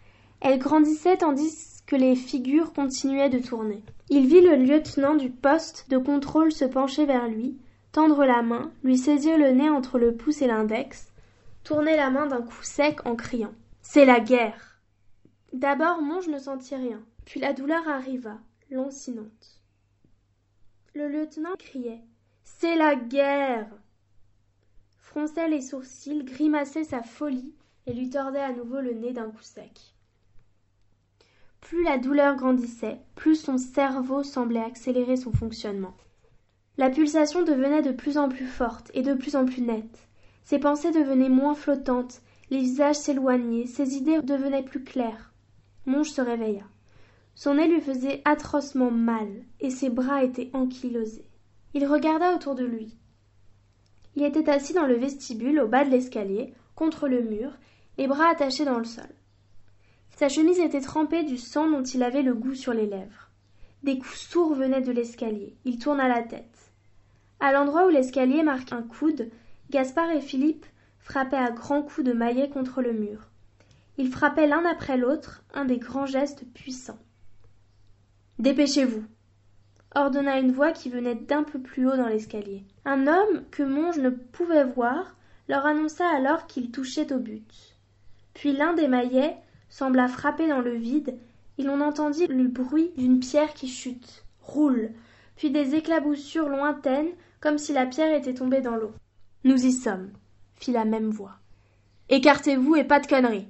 Elle 0.42 0.60
grandissait 0.60 1.18
tandis 1.18 1.82
que 1.86 1.96
les 1.96 2.16
figures 2.16 2.74
continuaient 2.74 3.30
de 3.30 3.40
tourner. 3.40 3.84
Il 4.10 4.28
vit 4.28 4.42
le 4.42 4.56
lieutenant 4.56 5.16
du 5.16 5.30
poste 5.30 5.90
de 5.90 5.98
contrôle 5.98 6.52
se 6.52 6.66
pencher 6.66 7.06
vers 7.06 7.28
lui, 7.28 7.58
tendre 7.92 8.26
la 8.26 8.42
main, 8.42 8.72
lui 8.84 8.98
saisir 8.98 9.38
le 9.38 9.52
nez 9.52 9.70
entre 9.70 9.98
le 9.98 10.16
pouce 10.16 10.42
et 10.42 10.48
l'index, 10.48 11.12
tourner 11.64 11.96
la 11.96 12.10
main 12.10 12.28
d'un 12.28 12.42
coup 12.42 12.64
sec 12.64 13.06
en 13.06 13.16
criant. 13.16 13.54
C'est 13.82 14.06
la 14.06 14.20
guerre. 14.20 14.82
D'abord 15.54 16.02
Monge 16.02 16.28
ne 16.28 16.38
sentit 16.38 16.76
rien, 16.76 17.02
puis 17.26 17.40
la 17.40 17.54
douleur 17.54 17.88
arriva, 17.88 18.38
lancinante. 18.70 19.62
Le 20.94 21.08
lieutenant 21.08 21.56
criait. 21.58 22.04
C'est 22.62 22.76
la 22.76 22.98
guerre. 22.98 23.70
Fronçait 24.98 25.48
les 25.48 25.62
sourcils, 25.62 26.26
grimaçait 26.26 26.84
sa 26.84 27.02
folie 27.02 27.54
et 27.86 27.94
lui 27.94 28.10
tordait 28.10 28.42
à 28.42 28.52
nouveau 28.52 28.82
le 28.82 28.92
nez 28.92 29.14
d'un 29.14 29.30
coup 29.30 29.42
sec. 29.42 29.80
Plus 31.62 31.86
la 31.86 31.98
douleur 31.98 32.36
grandissait, 32.36 33.00
plus 33.16 33.38
son 33.38 33.58
cerveau 33.58 34.24
semblait 34.24 34.60
accélérer 34.60 35.16
son 35.16 35.32
fonctionnement. 35.32 35.94
La 36.78 36.90
pulsation 36.90 37.44
devenait 37.44 37.82
de 37.82 37.94
plus 37.94 38.18
en 38.18 38.28
plus 38.28 38.48
forte 38.48 38.92
et 38.94 39.04
de 39.04 39.14
plus 39.14 39.38
en 39.38 39.46
plus 39.46 39.62
nette. 39.62 40.10
Ses 40.44 40.60
pensées 40.60 40.92
devenaient 40.92 41.30
moins 41.30 41.56
flottantes, 41.56 42.22
les 42.50 42.60
visages 42.60 42.98
s'éloignaient, 42.98 43.68
ses 43.68 43.96
idées 43.96 44.22
devenaient 44.22 44.64
plus 44.64 44.84
claires. 44.84 45.32
Monge 45.86 46.10
se 46.10 46.20
réveilla. 46.20 46.66
Son 47.36 47.54
nez 47.54 47.70
lui 47.70 47.80
faisait 47.80 48.22
atrocement 48.26 48.92
mal, 48.92 49.30
et 49.62 49.70
ses 49.70 49.90
bras 49.90 50.26
étaient 50.26 50.50
ankylosés. 50.52 51.29
Il 51.74 51.86
regarda 51.86 52.36
autour 52.36 52.56
de 52.56 52.66
lui. 52.66 52.98
Il 54.16 54.24
était 54.24 54.50
assis 54.50 54.74
dans 54.74 54.88
le 54.88 54.96
vestibule, 54.96 55.60
au 55.60 55.68
bas 55.68 55.86
de 55.86 55.92
l'escalier, 55.92 56.54
contre 56.76 57.08
le 57.08 57.22
mur, 57.22 57.52
les 57.98 58.08
bras 58.08 58.30
attachés 58.30 58.66
dans 58.66 58.80
le 58.80 58.86
sol. 58.86 59.10
Sa 60.16 60.30
chemise 60.30 60.60
était 60.60 60.82
trempée 60.82 61.24
du 61.24 61.38
sang 61.38 61.70
dont 61.70 61.84
il 61.84 62.04
avait 62.04 62.24
le 62.24 62.34
goût 62.34 62.56
sur 62.56 62.74
les 62.74 62.88
lèvres. 62.88 63.30
Des 63.84 63.98
coups 63.98 64.20
sourds 64.20 64.56
venaient 64.56 64.82
de 64.82 64.92
l'escalier. 64.92 65.56
Il 65.64 65.80
tourna 65.80 66.08
la 66.08 66.24
tête. 66.24 66.74
À 67.40 67.54
l'endroit 67.54 67.86
où 67.86 67.90
l'escalier 67.90 68.44
marque 68.44 68.74
un 68.74 68.82
coude, 68.82 69.30
Gaspard 69.70 70.12
et 70.12 70.22
Philippe 70.22 70.66
frappaient 71.00 71.38
à 71.38 71.52
grands 71.52 71.84
coups 71.84 72.06
de 72.06 72.14
maillet 72.14 72.50
contre 72.50 72.82
le 72.82 72.92
mur. 72.92 73.30
Ils 73.98 74.10
frappaient 74.10 74.48
l'un 74.48 74.66
après 74.66 74.98
l'autre, 74.98 75.44
un 75.54 75.66
des 75.66 75.78
grands 75.78 76.06
gestes 76.06 76.44
puissants. 76.54 77.00
Dépêchez-vous, 78.40 79.04
ordonna 79.96 80.40
une 80.40 80.52
voix 80.52 80.72
qui 80.72 80.90
venait 80.90 81.16
d'un 81.16 81.44
peu 81.44 81.60
plus 81.60 81.88
haut 81.88 81.98
dans 81.98 82.08
l'escalier. 82.08 82.64
Un 82.86 83.08
homme 83.08 83.44
que 83.52 83.64
Monge 83.64 83.98
ne 83.98 84.10
pouvait 84.10 84.66
voir 84.66 85.16
leur 85.48 85.66
annonça 85.66 86.08
alors 86.08 86.48
qu'il 86.48 86.72
touchait 86.72 87.12
au 87.12 87.20
but. 87.20 87.76
Puis 88.34 88.54
l'un 88.54 88.74
des 88.74 88.88
maillets 88.88 89.38
sembla 89.70 90.08
frapper 90.08 90.48
dans 90.48 90.62
le 90.62 90.74
vide, 90.74 91.18
et 91.58 91.64
l'on 91.64 91.82
entendit 91.82 92.28
le 92.28 92.48
bruit 92.48 92.92
d'une 92.98 93.20
pierre 93.20 93.54
qui 93.54 93.68
chute, 93.68 94.24
roule, 94.42 94.92
puis 95.36 95.52
des 95.52 95.76
éclaboussures 95.76 96.50
lointaines, 96.50 97.12
comme 97.42 97.58
si 97.58 97.74
la 97.74 97.86
pierre 97.86 98.14
était 98.14 98.34
tombée 98.34 98.62
dans 98.62 98.76
l'eau. 98.76 98.94
Nous 99.44 99.66
y 99.66 99.72
sommes, 99.72 100.12
fit 100.56 100.72
la 100.72 100.86
même 100.86 101.10
voix. 101.10 101.38
Écartez-vous 102.10 102.76
et 102.76 102.84
pas 102.84 103.00
de 103.00 103.08
conneries. 103.08 103.48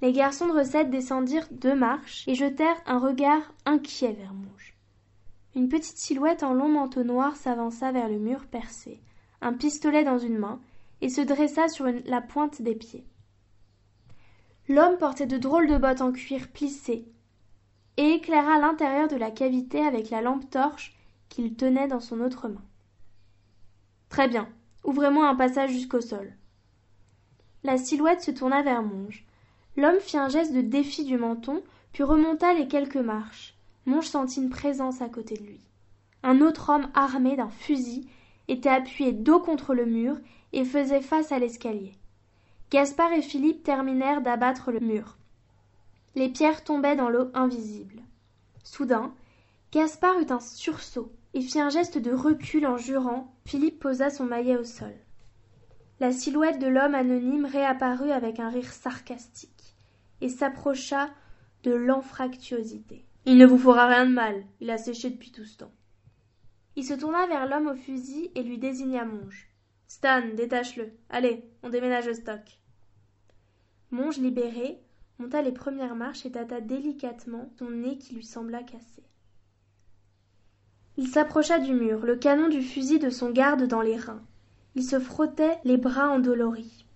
Les 0.00 0.12
garçons 0.12 0.48
de 0.48 0.52
recette 0.52 0.90
descendirent 0.90 1.46
deux 1.52 1.76
marches 1.76 2.26
et 2.26 2.34
jetèrent 2.34 2.82
un 2.86 2.98
regard 2.98 3.42
inquiet 3.64 4.12
vers 4.12 4.34
Monge. 4.34 4.51
Une 5.54 5.68
petite 5.68 5.98
silhouette 5.98 6.42
en 6.42 6.54
long 6.54 6.68
manteau 6.68 7.04
noir 7.04 7.36
s'avança 7.36 7.92
vers 7.92 8.08
le 8.08 8.18
mur 8.18 8.46
percé, 8.46 9.00
un 9.40 9.52
pistolet 9.52 10.02
dans 10.02 10.18
une 10.18 10.38
main, 10.38 10.60
et 11.02 11.08
se 11.08 11.20
dressa 11.20 11.68
sur 11.68 11.86
la 12.06 12.20
pointe 12.20 12.62
des 12.62 12.74
pieds. 12.74 13.04
L'homme 14.68 14.96
portait 14.96 15.26
de 15.26 15.36
drôles 15.36 15.68
de 15.68 15.76
bottes 15.76 16.00
en 16.00 16.12
cuir 16.12 16.48
plissé, 16.48 17.06
et 17.96 18.12
éclaira 18.14 18.58
l'intérieur 18.58 19.08
de 19.08 19.16
la 19.16 19.30
cavité 19.30 19.84
avec 19.84 20.10
la 20.10 20.22
lampe 20.22 20.48
torche 20.48 20.96
qu'il 21.28 21.54
tenait 21.54 21.88
dans 21.88 22.00
son 22.00 22.20
autre 22.20 22.48
main. 22.48 22.62
Très 24.08 24.28
bien, 24.28 24.48
ouvrez-moi 24.84 25.28
un 25.28 25.34
passage 25.34 25.70
jusqu'au 25.70 26.00
sol. 26.00 26.34
La 27.64 27.76
silhouette 27.76 28.22
se 28.22 28.30
tourna 28.30 28.62
vers 28.62 28.82
Monge. 28.82 29.24
L'homme 29.76 30.00
fit 30.00 30.18
un 30.18 30.28
geste 30.28 30.52
de 30.52 30.60
défi 30.62 31.04
du 31.04 31.16
menton, 31.16 31.62
puis 31.92 32.02
remonta 32.02 32.54
les 32.54 32.68
quelques 32.68 32.96
marches. 32.96 33.51
Monge 33.86 34.06
sentit 34.06 34.40
une 34.40 34.50
présence 34.50 35.02
à 35.02 35.08
côté 35.08 35.36
de 35.36 35.44
lui. 35.44 35.60
Un 36.22 36.40
autre 36.40 36.70
homme 36.70 36.88
armé 36.94 37.36
d'un 37.36 37.48
fusil 37.48 38.08
était 38.48 38.68
appuyé 38.68 39.12
dos 39.12 39.40
contre 39.40 39.74
le 39.74 39.86
mur 39.86 40.16
et 40.52 40.64
faisait 40.64 41.00
face 41.00 41.32
à 41.32 41.38
l'escalier. 41.38 41.94
Gaspard 42.70 43.12
et 43.12 43.22
Philippe 43.22 43.62
terminèrent 43.62 44.22
d'abattre 44.22 44.70
le 44.70 44.80
mur. 44.80 45.18
Les 46.14 46.28
pierres 46.28 46.64
tombaient 46.64 46.96
dans 46.96 47.08
l'eau 47.08 47.30
invisible. 47.34 48.02
Soudain, 48.62 49.14
Gaspard 49.72 50.18
eut 50.20 50.30
un 50.30 50.40
sursaut 50.40 51.10
et 51.34 51.40
fit 51.40 51.60
un 51.60 51.70
geste 51.70 51.98
de 51.98 52.12
recul 52.12 52.66
en 52.66 52.76
jurant. 52.76 53.34
Philippe 53.44 53.80
posa 53.80 54.10
son 54.10 54.24
maillet 54.24 54.56
au 54.56 54.64
sol. 54.64 54.94
La 56.00 56.12
silhouette 56.12 56.58
de 56.58 56.66
l'homme 56.66 56.94
anonyme 56.94 57.46
réapparut 57.46 58.10
avec 58.10 58.38
un 58.38 58.48
rire 58.48 58.72
sarcastique 58.72 59.76
et 60.20 60.28
s'approcha 60.28 61.08
de 61.62 61.72
l'anfractuosité. 61.72 63.04
Il 63.24 63.38
ne 63.38 63.46
vous 63.46 63.58
fera 63.58 63.86
rien 63.86 64.06
de 64.06 64.12
mal, 64.12 64.44
il 64.60 64.70
a 64.70 64.78
séché 64.78 65.10
depuis 65.10 65.30
tout 65.30 65.44
ce 65.44 65.58
temps. 65.58 65.72
Il 66.74 66.84
se 66.84 66.94
tourna 66.94 67.26
vers 67.26 67.46
l'homme 67.46 67.68
au 67.68 67.74
fusil 67.74 68.30
et 68.34 68.42
lui 68.42 68.58
désigna 68.58 69.04
Monge. 69.04 69.48
Stan, 69.86 70.22
détache-le. 70.34 70.90
Allez, 71.10 71.44
on 71.62 71.68
déménage 71.68 72.06
le 72.06 72.14
stock. 72.14 72.58
Monge 73.90 74.18
libéré 74.18 74.80
monta 75.18 75.42
les 75.42 75.52
premières 75.52 75.94
marches 75.94 76.26
et 76.26 76.32
tâta 76.32 76.60
délicatement 76.60 77.48
son 77.58 77.70
nez 77.70 77.98
qui 77.98 78.14
lui 78.14 78.24
sembla 78.24 78.62
cassé. 78.62 79.04
Il 80.96 81.06
s'approcha 81.06 81.58
du 81.58 81.74
mur, 81.74 82.04
le 82.04 82.16
canon 82.16 82.48
du 82.48 82.60
fusil 82.60 82.98
de 82.98 83.10
son 83.10 83.30
garde 83.30 83.66
dans 83.66 83.82
les 83.82 83.96
reins. 83.96 84.22
Il 84.74 84.82
se 84.82 84.98
frottait 84.98 85.58
les 85.64 85.76
bras 85.76 86.10
endoloris. 86.10 86.86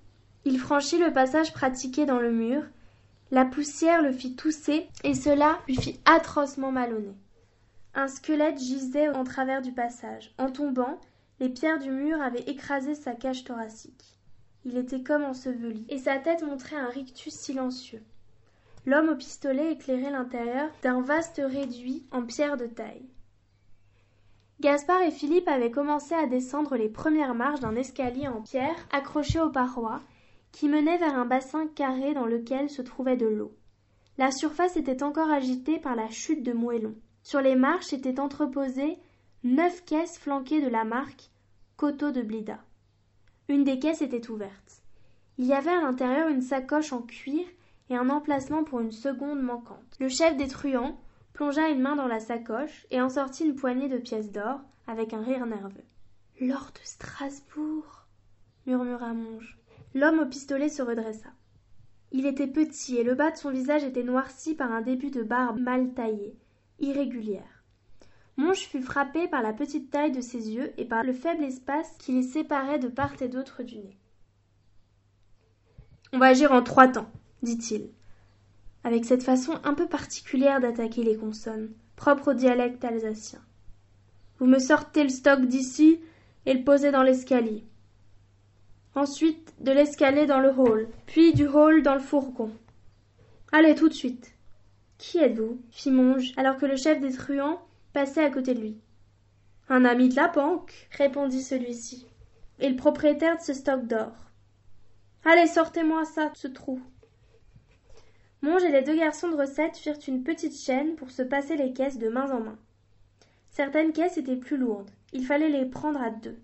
Il 0.45 0.59
franchit 0.59 0.99
le 0.99 1.12
passage 1.12 1.52
pratiqué 1.52 2.04
dans 2.04 2.18
le 2.18 2.33
mur. 2.33 2.62
La 3.33 3.45
poussière 3.45 4.02
le 4.02 4.12
fit 4.12 4.37
tousser, 4.37 4.88
et 5.02 5.14
cela 5.14 5.59
lui 5.66 5.76
fit 5.76 5.99
atrocement 6.04 6.71
mal 6.71 6.95
au 6.95 7.00
nez. 7.00 7.16
Un 7.95 8.09
squelette 8.09 8.59
gisait 8.59 9.09
en 9.09 9.25
travers 9.25 9.62
du 9.62 9.73
passage. 9.73 10.33
En 10.38 10.50
tombant, 10.50 11.00
les 11.40 11.49
pierres 11.49 11.80
du 11.80 11.90
mur 11.90 12.21
avaient 12.21 12.45
écrasé 12.47 12.95
sa 12.95 13.14
cage 13.14 13.45
thoracique. 13.45 14.18
Il 14.64 14.76
était 14.76 15.02
comme 15.02 15.25
enseveli, 15.25 15.85
et 15.88 15.99
sa 15.99 16.18
tête 16.18 16.42
montrait 16.42 16.76
un 16.76 16.88
rictus 16.88 17.33
silencieux. 17.33 18.02
L'homme 18.85 19.09
au 19.09 19.16
pistolet 19.16 19.73
éclairait 19.73 20.12
l'intérieur 20.12 20.71
d'un 20.83 21.00
vaste 21.00 21.42
réduit 21.45 22.06
en 22.12 22.23
pierre 22.23 22.56
de 22.56 22.66
taille. 22.66 23.09
Gaspard 24.61 25.02
et 25.02 25.11
Philippe 25.11 25.49
avaient 25.49 25.71
commencé 25.71 26.14
à 26.14 26.26
descendre 26.26 26.76
les 26.76 26.88
premières 26.88 27.35
marches 27.35 27.61
d'un 27.61 27.75
escalier 27.75 28.28
en 28.28 28.40
pierre 28.40 28.76
accroché 28.92 29.40
aux 29.40 29.50
parois, 29.50 30.00
qui 30.57 30.71
menait 30.71 30.97
vers 30.97 31.19
un 31.19 31.27
bassin 31.27 31.67
carré 31.67 32.15
dans 32.15 32.25
lequel 32.25 32.71
se 32.71 32.81
trouvait 32.81 33.19
de 33.19 33.27
l'eau. 33.27 33.55
La 34.17 34.31
surface 34.31 34.79
était 34.79 35.03
encore 35.03 35.31
agitée 35.31 35.79
par 35.79 35.95
la 35.95 36.09
chute 36.09 36.43
de 36.43 36.55
moellons. 36.55 36.97
Sur 37.23 37.43
les 37.43 37.55
marches 37.55 37.93
étaient 37.93 38.19
entreposées 38.19 38.97
neuf 39.45 39.85
caisses 39.85 40.19
flanquées 40.19 40.63
de 40.63 40.69
la 40.69 40.85
marque 40.85 41.29
Coteau 41.77 42.11
de 42.11 42.23
Blida. 42.23 42.59
Une 43.51 43.65
des 43.65 43.79
caisses 43.79 44.01
était 44.01 44.31
ouverte. 44.31 44.81
Il 45.37 45.45
y 45.45 45.53
avait 45.53 45.69
à 45.69 45.83
l'intérieur 45.83 46.29
une 46.29 46.41
sacoche 46.41 46.95
en 46.95 47.03
cuir 47.03 47.45
et 47.91 47.95
un 47.97 48.09
emplacement 48.09 48.65
pour 48.65 48.81
une 48.81 48.93
seconde 48.93 49.43
manquante. 49.43 49.97
Le 50.01 50.09
chef 50.09 50.39
des 50.39 50.49
truands 50.49 50.99
plongea 51.35 51.69
une 51.69 51.83
main 51.83 51.97
dans 51.97 52.09
la 52.09 52.19
sacoche 52.19 52.87
et 52.91 53.03
en 53.03 53.11
sortit 53.11 53.45
une 53.45 53.57
poignée 53.57 53.91
de 53.91 53.99
pièces 53.99 54.33
d'or 54.33 54.61
avec 54.87 55.13
un 55.13 55.21
rire 55.21 55.45
nerveux. 55.45 55.85
L'or 56.41 56.71
de 56.73 56.81
Strasbourg 56.83 58.07
murmura 58.65 59.13
Monge. 59.13 59.59
L'homme 59.95 60.21
au 60.21 60.26
pistolet 60.26 60.69
se 60.69 60.83
redressa. 60.83 61.31
Il 62.12 62.26
était 62.26 62.47
petit 62.47 62.97
et 62.97 63.02
le 63.02 63.14
bas 63.14 63.31
de 63.31 63.37
son 63.37 63.50
visage 63.50 63.85
était 63.85 64.02
noirci 64.02 64.55
par 64.55 64.73
un 64.73 64.81
début 64.81 65.11
de 65.11 65.23
barbe 65.23 65.59
mal 65.59 65.93
taillée, 65.95 66.37
irrégulière. 66.78 67.64
Monge 68.37 68.69
fut 68.69 68.83
frappé 68.83 69.28
par 69.28 69.43
la 69.43 69.52
petite 69.52 69.90
taille 69.90 70.12
de 70.12 70.21
ses 70.21 70.50
yeux 70.50 70.73
et 70.78 70.85
par 70.85 71.02
le 71.02 71.12
faible 71.12 71.45
espace 71.45 71.90
qui 71.99 72.12
les 72.12 72.23
séparait 72.23 72.78
de 72.78 72.88
part 72.88 73.21
et 73.23 73.28
d'autre 73.28 73.62
du 73.62 73.76
nez. 73.76 73.97
On 76.12 76.19
va 76.19 76.26
agir 76.26 76.52
en 76.52 76.62
trois 76.62 76.88
temps, 76.88 77.11
dit-il, 77.43 77.90
avec 78.85 79.05
cette 79.05 79.23
façon 79.23 79.59
un 79.64 79.75
peu 79.75 79.88
particulière 79.88 80.61
d'attaquer 80.61 81.02
les 81.02 81.16
consonnes, 81.16 81.73
propre 81.97 82.33
au 82.33 82.35
dialecte 82.35 82.85
alsacien. 82.85 83.40
Vous 84.38 84.47
me 84.47 84.59
sortez 84.59 85.02
le 85.02 85.09
stock 85.09 85.47
d'ici 85.47 85.99
et 86.45 86.55
le 86.55 86.62
posez 86.62 86.93
dans 86.93 87.02
l'escalier 87.02 87.64
ensuite 88.97 89.55
de 89.61 89.73
l'escalier 89.73 90.26
dans 90.26 90.41
le 90.41 90.50
hall, 90.50 90.88
puis 91.07 91.33
du 91.33 91.47
hall 91.47 91.83
dans 91.83 91.95
le 91.95 92.00
fourgon. 92.00 92.50
Allez, 93.53 93.75
tout 93.75 93.88
de 93.88 93.95
suite. 93.95 94.35
Qui 94.99 95.19
êtes-vous? 95.19 95.61
fit 95.71 95.91
Monge, 95.91 96.33
alors 96.37 96.57
que 96.57 96.67
le 96.67 96.76
chef 96.76 97.00
des 97.00 97.12
truands 97.12 97.61
passait 97.93 98.25
à 98.25 98.31
côté 98.31 98.55
de 98.55 98.61
lui. 98.61 98.81
Un 99.69 99.85
ami 99.85 100.09
de 100.09 100.17
la 100.17 100.29
banque, 100.29 100.88
répondit 100.91 101.43
celui-ci, 101.43 102.07
et 102.59 102.69
le 102.69 102.76
propriétaire 102.76 103.37
de 103.37 103.43
ce 103.43 103.53
stock 103.53 103.87
d'or. 103.87 104.12
Allez, 105.25 105.47
sortez-moi 105.47 106.05
ça, 106.05 106.31
ce 106.35 106.49
trou. 106.49 106.81
Monge 108.43 108.62
et 108.65 108.71
les 108.71 108.83
deux 108.83 108.97
garçons 108.97 109.29
de 109.29 109.37
recette 109.37 109.76
firent 109.76 109.99
une 110.07 110.23
petite 110.23 110.57
chaîne 110.57 110.95
pour 110.95 111.11
se 111.11 111.23
passer 111.23 111.57
les 111.57 111.73
caisses 111.73 111.99
de 111.99 112.09
main 112.09 112.31
en 112.31 112.41
main. 112.41 112.59
Certaines 113.50 113.93
caisses 113.93 114.19
étaient 114.19 114.37
plus 114.37 114.57
lourdes, 114.57 114.91
il 115.12 115.25
fallait 115.25 115.49
les 115.49 115.64
prendre 115.66 116.01
à 116.01 116.11
deux. 116.11 116.38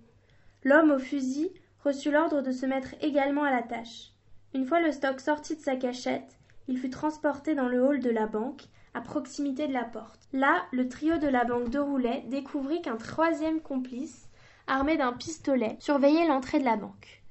L'homme 0.65 0.91
au 0.91 0.99
fusil 0.99 1.53
reçut 1.85 2.11
l'ordre 2.11 2.43
de 2.43 2.53
se 2.53 2.67
mettre 2.67 2.95
également 3.01 3.45
à 3.45 3.51
la 3.51 3.63
tâche. 3.63 4.13
Une 4.55 4.67
fois 4.67 4.81
le 4.81 4.93
stock 4.93 5.21
sorti 5.21 5.57
de 5.57 5.61
sa 5.61 5.77
cachette, 5.77 6.39
il 6.69 6.79
fut 6.79 6.91
transporté 6.91 7.55
dans 7.55 7.69
le 7.69 7.83
hall 7.83 8.01
de 8.01 8.11
la 8.11 8.27
banque, 8.27 8.63
à 8.95 9.01
proximité 9.01 9.67
de 9.67 9.73
la 9.73 9.85
porte. 9.85 10.29
Là, 10.33 10.65
le 10.73 10.89
trio 10.89 11.19
de 11.19 11.27
la 11.27 11.45
banque 11.45 11.71
de 11.71 11.79
Roulet 11.79 12.25
découvrit 12.29 12.83
qu'un 12.83 12.97
troisième 12.97 13.61
complice, 13.61 14.29
armé 14.67 14.97
d'un 14.97 15.13
pistolet, 15.13 15.77
surveillait 15.81 16.27
l'entrée 16.27 16.59
de 16.59 16.65
la 16.65 16.77
banque. 16.77 17.23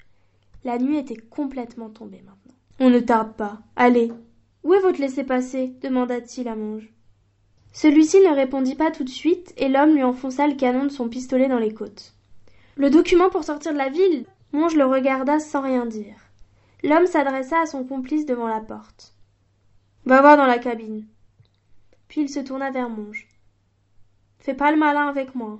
La 0.64 0.78
nuit 0.78 0.98
était 0.98 1.18
complètement 1.18 1.90
tombée 1.90 2.22
maintenant. 2.26 2.56
On 2.80 2.90
ne 2.90 3.00
tarde 3.00 3.34
pas. 3.34 3.60
Allez. 3.76 4.12
Où 4.64 4.74
est 4.74 4.80
votre 4.80 5.00
laissez-passer? 5.00 5.76
demanda-t-il 5.82 6.48
à 6.48 6.56
Monge. 6.56 6.92
Celui-ci 7.74 8.20
ne 8.20 8.36
répondit 8.36 8.76
pas 8.76 8.92
tout 8.92 9.04
de 9.04 9.10
suite, 9.10 9.54
et 9.58 9.70
l'homme 9.70 9.96
lui 9.96 10.04
enfonça 10.04 10.48
le 10.48 10.56
canon 10.56 10.84
de 10.84 10.90
son 10.90 11.08
pistolet 11.08 11.48
dans 11.48 11.60
les 11.60 11.74
côtes. 11.74 12.14
Le 12.76 12.90
document 12.90 13.30
pour 13.30 13.44
sortir 13.44 13.74
de 13.74 13.78
la 13.78 13.90
ville? 13.90 14.26
Monge 14.54 14.76
le 14.76 14.86
regarda 14.86 15.40
sans 15.40 15.62
rien 15.62 15.86
dire. 15.86 16.18
L'homme 16.84 17.08
s'adressa 17.08 17.62
à 17.62 17.66
son 17.66 17.84
complice 17.84 18.26
devant 18.26 18.48
la 18.48 18.60
porte. 18.60 19.16
Va 20.06 20.22
voir 20.22 20.36
dans 20.36 20.48
la 20.48 20.58
cabine. 20.58 21.08
Puis 22.08 22.22
il 22.22 22.30
se 22.30 22.40
tourna 22.40 22.72
vers 22.72 22.90
Monge. 22.90 23.28
Fais 24.40 24.56
pas 24.56 24.72
le 24.72 24.78
malin 24.78 25.08
avec 25.08 25.36
moi. 25.36 25.60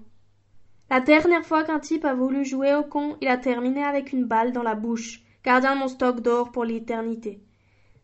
La 0.90 1.00
dernière 1.00 1.46
fois 1.46 1.64
qu'un 1.64 1.80
type 1.80 2.04
a 2.04 2.14
voulu 2.14 2.44
jouer 2.44 2.74
au 2.74 2.84
con, 2.84 3.16
il 3.22 3.28
a 3.30 3.38
terminé 3.38 3.84
avec 3.84 4.12
une 4.12 4.26
balle 4.26 4.52
dans 4.52 4.64
la 4.64 4.76
bouche, 4.76 5.22
gardien 5.46 5.76
mon 5.76 5.88
stock 5.88 6.20
d'or 6.20 6.52
pour 6.52 6.66
l'éternité. 6.66 7.42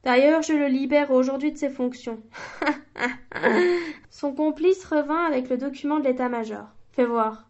D'ailleurs, 0.04 0.41
je 0.41 0.54
le 0.54 0.67
libère 0.67 1.12
aujourd'hui 1.12 1.52
de 1.52 1.58
ses 1.58 1.69
fonctions. 1.69 2.21
Son 4.10 4.34
complice 4.34 4.86
revint 4.86 5.26
avec 5.26 5.50
le 5.50 5.58
document 5.58 6.00
de 6.00 6.06
l'état-major. 6.06 6.67
Fais 6.93 7.06
voir. 7.06 7.46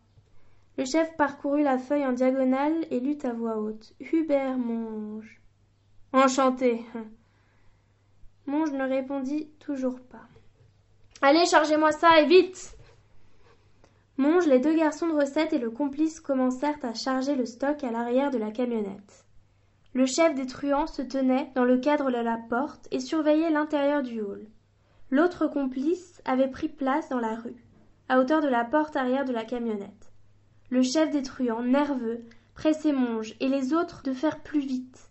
Le 0.78 0.86
chef 0.86 1.18
parcourut 1.18 1.64
la 1.64 1.80
feuille 1.80 2.06
en 2.06 2.12
diagonale 2.12 2.86
et 2.92 3.00
lut 3.00 3.18
à 3.24 3.34
voix 3.34 3.58
haute. 3.58 3.96
Hubert 4.00 4.60
Monge. 4.60 5.42
Enchanté. 6.14 6.86
Monge 8.46 8.72
ne 8.72 8.88
répondit 8.88 9.50
toujours 9.60 10.00
pas. 10.00 10.28
Allez, 11.24 11.48
chargez-moi 11.48 11.92
ça, 11.92 12.22
et 12.22 12.28
vite. 12.28 12.78
Monge, 14.18 14.46
les 14.46 14.60
deux 14.60 14.76
garçons 14.76 15.08
de 15.08 15.16
recette 15.16 15.52
et 15.52 15.58
le 15.58 15.72
complice 15.72 16.20
commencèrent 16.20 16.78
à 16.84 16.94
charger 16.94 17.36
le 17.36 17.48
stock 17.48 17.84
à 17.84 17.90
l'arrière 17.90 18.30
de 18.30 18.38
la 18.38 18.52
camionnette. 18.52 19.26
Le 19.96 20.06
chef 20.06 20.36
des 20.36 20.46
truands 20.46 20.86
se 20.86 21.02
tenait 21.02 21.52
dans 21.56 21.66
le 21.66 21.80
cadre 21.80 22.12
de 22.12 22.22
la 22.22 22.38
porte 22.50 22.88
et 22.92 23.00
surveillait 23.00 23.50
l'intérieur 23.50 24.04
du 24.04 24.22
hall. 24.22 24.46
L'autre 25.10 25.48
complice 25.48 26.22
avait 26.24 26.52
pris 26.52 26.70
place 26.70 27.10
dans 27.10 27.20
la 27.20 27.34
rue, 27.34 27.66
à 28.10 28.20
hauteur 28.20 28.42
de 28.42 28.48
la 28.48 28.64
porte 28.64 28.96
arrière 28.96 29.26
de 29.26 29.34
la 29.34 29.44
camionnette 29.44 30.07
le 30.70 30.82
chef 30.82 31.12
des 31.12 31.24
truands 31.24 31.64
nerveux 31.64 32.26
pressait 32.54 32.94
monge 32.94 33.36
et 33.40 33.48
les 33.48 33.74
autres 33.74 34.04
de 34.04 34.14
faire 34.14 34.42
plus 34.42 34.60
vite. 34.60 35.10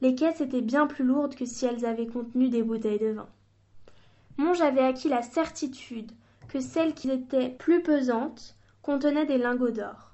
Les 0.00 0.14
caisses 0.14 0.40
étaient 0.40 0.62
bien 0.62 0.86
plus 0.86 1.04
lourdes 1.04 1.34
que 1.34 1.46
si 1.46 1.64
elles 1.64 1.84
avaient 1.86 2.06
contenu 2.06 2.48
des 2.48 2.62
bouteilles 2.62 2.98
de 2.98 3.12
vin. 3.12 3.28
Monge 4.36 4.60
avait 4.60 4.84
acquis 4.84 5.08
la 5.08 5.22
certitude 5.22 6.12
que 6.48 6.60
celles 6.60 6.94
qui 6.94 7.10
étaient 7.10 7.50
plus 7.50 7.82
pesantes 7.82 8.56
contenaient 8.82 9.26
des 9.26 9.38
lingots 9.38 9.70
d'or. 9.70 10.12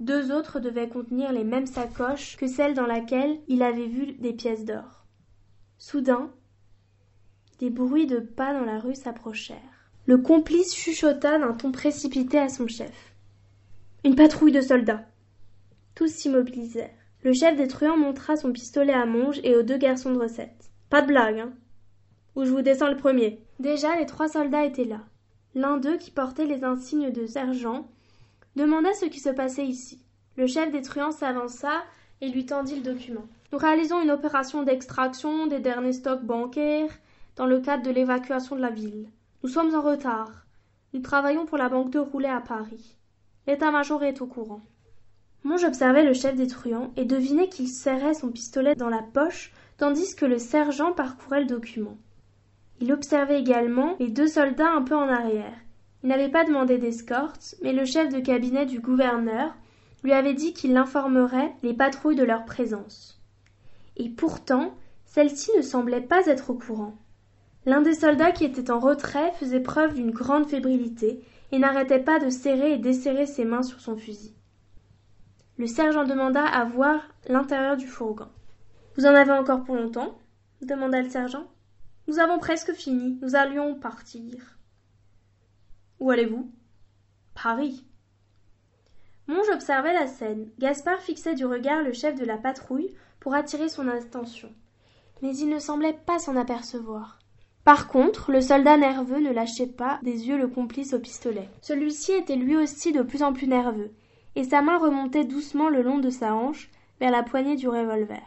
Deux 0.00 0.32
autres 0.32 0.60
devaient 0.60 0.88
contenir 0.88 1.32
les 1.32 1.44
mêmes 1.44 1.66
sacoches 1.66 2.36
que 2.36 2.46
celle 2.46 2.74
dans 2.74 2.86
laquelle 2.86 3.38
il 3.48 3.62
avait 3.62 3.86
vu 3.86 4.12
des 4.14 4.32
pièces 4.32 4.64
d'or. 4.64 5.06
Soudain 5.78 6.30
des 7.58 7.70
bruits 7.70 8.06
de 8.06 8.18
pas 8.18 8.52
dans 8.52 8.66
la 8.66 8.78
rue 8.78 8.94
s'approchèrent. 8.94 9.90
Le 10.04 10.18
complice 10.18 10.74
chuchota 10.74 11.38
d'un 11.38 11.54
ton 11.54 11.72
précipité 11.72 12.38
à 12.38 12.50
son 12.50 12.66
chef 12.66 13.15
une 14.06 14.14
patrouille 14.14 14.52
de 14.52 14.60
soldats. 14.60 15.04
Tous 15.96 16.06
s'immobilisèrent. 16.06 16.94
Le 17.24 17.32
chef 17.32 17.56
des 17.56 17.66
truands 17.66 17.96
montra 17.96 18.36
son 18.36 18.52
pistolet 18.52 18.92
à 18.92 19.04
Monge 19.04 19.40
et 19.42 19.56
aux 19.56 19.64
deux 19.64 19.78
garçons 19.78 20.12
de 20.12 20.18
recette. 20.20 20.70
Pas 20.90 21.02
de 21.02 21.08
blague, 21.08 21.40
hein 21.40 21.52
Ou 22.36 22.44
je 22.44 22.52
vous 22.52 22.62
descends 22.62 22.88
le 22.88 22.96
premier. 22.96 23.42
Déjà, 23.58 23.96
les 23.96 24.06
trois 24.06 24.28
soldats 24.28 24.64
étaient 24.64 24.84
là. 24.84 25.00
L'un 25.56 25.78
d'eux, 25.78 25.96
qui 25.96 26.12
portait 26.12 26.46
les 26.46 26.62
insignes 26.62 27.10
de 27.10 27.26
sergent, 27.26 27.88
demanda 28.54 28.92
ce 28.92 29.06
qui 29.06 29.18
se 29.18 29.30
passait 29.30 29.66
ici. 29.66 30.04
Le 30.36 30.46
chef 30.46 30.70
des 30.70 30.82
truands 30.82 31.10
s'avança 31.10 31.82
et 32.20 32.28
lui 32.28 32.46
tendit 32.46 32.76
le 32.76 32.82
document. 32.82 33.26
Nous 33.50 33.58
réalisons 33.58 34.00
une 34.00 34.12
opération 34.12 34.62
d'extraction 34.62 35.48
des 35.48 35.58
derniers 35.58 35.94
stocks 35.94 36.22
bancaires 36.22 36.96
dans 37.34 37.46
le 37.46 37.58
cadre 37.58 37.82
de 37.82 37.90
l'évacuation 37.90 38.54
de 38.54 38.62
la 38.62 38.70
ville. 38.70 39.08
Nous 39.42 39.48
sommes 39.48 39.74
en 39.74 39.82
retard. 39.82 40.46
Nous 40.92 41.00
travaillons 41.00 41.44
pour 41.44 41.58
la 41.58 41.68
banque 41.68 41.90
de 41.90 41.98
Roulet 41.98 42.28
à 42.28 42.40
Paris. 42.40 42.96
L'état-major 43.46 44.02
est 44.04 44.20
au 44.20 44.26
courant. 44.26 44.62
Monge 45.44 45.64
observait 45.64 46.04
le 46.04 46.12
chef 46.12 46.34
des 46.34 46.46
truands 46.46 46.92
et 46.96 47.04
devinait 47.04 47.48
qu'il 47.48 47.68
serrait 47.68 48.14
son 48.14 48.30
pistolet 48.30 48.74
dans 48.74 48.88
la 48.88 49.02
poche 49.02 49.52
tandis 49.76 50.14
que 50.16 50.26
le 50.26 50.38
sergent 50.38 50.92
parcourait 50.92 51.40
le 51.40 51.46
document. 51.46 51.96
Il 52.80 52.92
observait 52.92 53.40
également 53.40 53.96
les 54.00 54.10
deux 54.10 54.26
soldats 54.26 54.72
un 54.72 54.82
peu 54.82 54.96
en 54.96 55.08
arrière. 55.08 55.54
Il 56.02 56.08
n'avait 56.08 56.30
pas 56.30 56.44
demandé 56.44 56.78
d'escorte, 56.78 57.54
mais 57.62 57.72
le 57.72 57.84
chef 57.84 58.12
de 58.12 58.20
cabinet 58.20 58.66
du 58.66 58.80
gouverneur 58.80 59.54
lui 60.02 60.12
avait 60.12 60.34
dit 60.34 60.52
qu'il 60.52 60.76
informerait 60.76 61.54
les 61.62 61.74
patrouilles 61.74 62.16
de 62.16 62.24
leur 62.24 62.44
présence. 62.44 63.20
Et 63.96 64.08
pourtant, 64.08 64.74
Celle-ci 65.16 65.50
ne 65.56 65.62
semblait 65.62 66.02
pas 66.02 66.26
être 66.26 66.50
au 66.50 66.54
courant. 66.54 66.94
L'un 67.64 67.80
des 67.80 67.94
soldats 67.94 68.32
qui 68.32 68.44
était 68.44 68.70
en 68.70 68.78
retrait 68.78 69.32
faisait 69.40 69.60
preuve 69.60 69.94
d'une 69.94 70.10
grande 70.10 70.46
fébrilité 70.46 71.24
et 71.52 71.58
n'arrêtait 71.58 72.02
pas 72.02 72.18
de 72.18 72.30
serrer 72.30 72.72
et 72.72 72.78
desserrer 72.78 73.26
ses 73.26 73.44
mains 73.44 73.62
sur 73.62 73.80
son 73.80 73.96
fusil. 73.96 74.34
Le 75.58 75.66
sergent 75.66 76.04
demanda 76.04 76.44
à 76.44 76.64
voir 76.64 77.00
l'intérieur 77.28 77.76
du 77.76 77.86
fourgon. 77.86 78.28
Vous 78.96 79.06
en 79.06 79.14
avez 79.14 79.32
encore 79.32 79.64
pour 79.64 79.76
longtemps? 79.76 80.18
demanda 80.62 81.00
le 81.00 81.08
sergent. 81.08 81.46
Nous 82.08 82.18
avons 82.18 82.38
presque 82.38 82.72
fini. 82.72 83.18
Nous 83.22 83.36
allions 83.36 83.74
partir. 83.74 84.58
Où 85.98 86.10
allez-vous 86.10 86.50
Paris. 87.34 87.84
Monge 89.26 89.48
observait 89.52 89.92
la 89.92 90.06
scène. 90.06 90.50
Gaspard 90.58 91.00
fixait 91.00 91.34
du 91.34 91.44
regard 91.44 91.82
le 91.82 91.92
chef 91.92 92.18
de 92.18 92.24
la 92.24 92.38
patrouille 92.38 92.94
pour 93.18 93.34
attirer 93.34 93.68
son 93.68 93.88
attention. 93.88 94.52
Mais 95.20 95.36
il 95.36 95.48
ne 95.48 95.58
semblait 95.58 95.98
pas 96.06 96.18
s'en 96.18 96.36
apercevoir. 96.36 97.18
Par 97.66 97.88
contre, 97.88 98.30
le 98.30 98.40
soldat 98.40 98.76
nerveux 98.76 99.18
ne 99.18 99.32
lâchait 99.32 99.66
pas 99.66 99.98
des 100.04 100.28
yeux 100.28 100.38
le 100.38 100.46
complice 100.46 100.94
au 100.94 101.00
pistolet. 101.00 101.48
Celui-ci 101.62 102.12
était 102.12 102.36
lui 102.36 102.56
aussi 102.56 102.92
de 102.92 103.02
plus 103.02 103.24
en 103.24 103.32
plus 103.32 103.48
nerveux, 103.48 103.90
et 104.36 104.44
sa 104.44 104.62
main 104.62 104.78
remontait 104.78 105.24
doucement 105.24 105.68
le 105.68 105.82
long 105.82 105.98
de 105.98 106.08
sa 106.08 106.32
hanche 106.32 106.70
vers 107.00 107.10
la 107.10 107.24
poignée 107.24 107.56
du 107.56 107.66
revolver. 107.66 108.22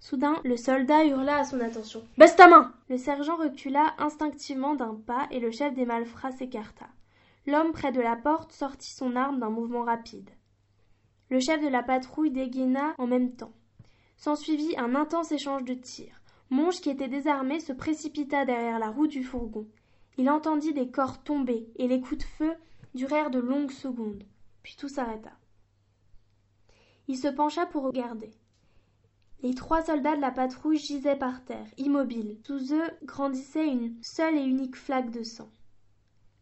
Soudain, 0.00 0.34
le 0.42 0.56
soldat 0.56 1.04
hurla 1.04 1.36
à 1.36 1.44
son 1.44 1.60
attention. 1.60 2.02
Baisse 2.18 2.34
ta 2.34 2.48
main 2.48 2.72
Le 2.88 2.96
sergent 2.96 3.36
recula 3.36 3.94
instinctivement 3.98 4.74
d'un 4.74 4.96
pas 5.06 5.28
et 5.30 5.38
le 5.38 5.52
chef 5.52 5.72
des 5.74 5.86
malfrats 5.86 6.32
s'écarta. 6.32 6.86
L'homme 7.46 7.70
près 7.70 7.92
de 7.92 8.00
la 8.00 8.16
porte 8.16 8.50
sortit 8.50 8.90
son 8.90 9.14
arme 9.14 9.38
d'un 9.38 9.50
mouvement 9.50 9.84
rapide. 9.84 10.30
Le 11.30 11.38
chef 11.38 11.62
de 11.62 11.68
la 11.68 11.84
patrouille 11.84 12.32
dégaina 12.32 12.96
en 12.98 13.06
même 13.06 13.30
temps. 13.30 13.52
S'ensuivit 14.16 14.74
un 14.76 14.96
intense 14.96 15.30
échange 15.30 15.62
de 15.62 15.74
tirs. 15.74 16.21
Monge, 16.52 16.82
qui 16.82 16.90
était 16.90 17.08
désarmé, 17.08 17.60
se 17.60 17.72
précipita 17.72 18.44
derrière 18.44 18.78
la 18.78 18.90
roue 18.90 19.06
du 19.06 19.24
fourgon. 19.24 19.66
Il 20.18 20.28
entendit 20.28 20.74
des 20.74 20.90
corps 20.90 21.22
tomber, 21.22 21.66
et 21.76 21.88
les 21.88 22.02
coups 22.02 22.18
de 22.18 22.28
feu 22.28 22.52
durèrent 22.94 23.30
de 23.30 23.38
longues 23.38 23.70
secondes. 23.70 24.22
Puis 24.62 24.76
tout 24.78 24.90
s'arrêta. 24.90 25.32
Il 27.08 27.16
se 27.16 27.28
pencha 27.28 27.64
pour 27.64 27.84
regarder. 27.84 28.30
Les 29.42 29.54
trois 29.54 29.82
soldats 29.82 30.14
de 30.14 30.20
la 30.20 30.30
patrouille 30.30 30.76
gisaient 30.76 31.16
par 31.16 31.42
terre, 31.42 31.66
immobiles. 31.78 32.36
Sous 32.46 32.74
eux 32.74 32.90
grandissait 33.02 33.66
une 33.66 33.96
seule 34.02 34.36
et 34.36 34.44
unique 34.44 34.76
flaque 34.76 35.10
de 35.10 35.22
sang. 35.22 35.48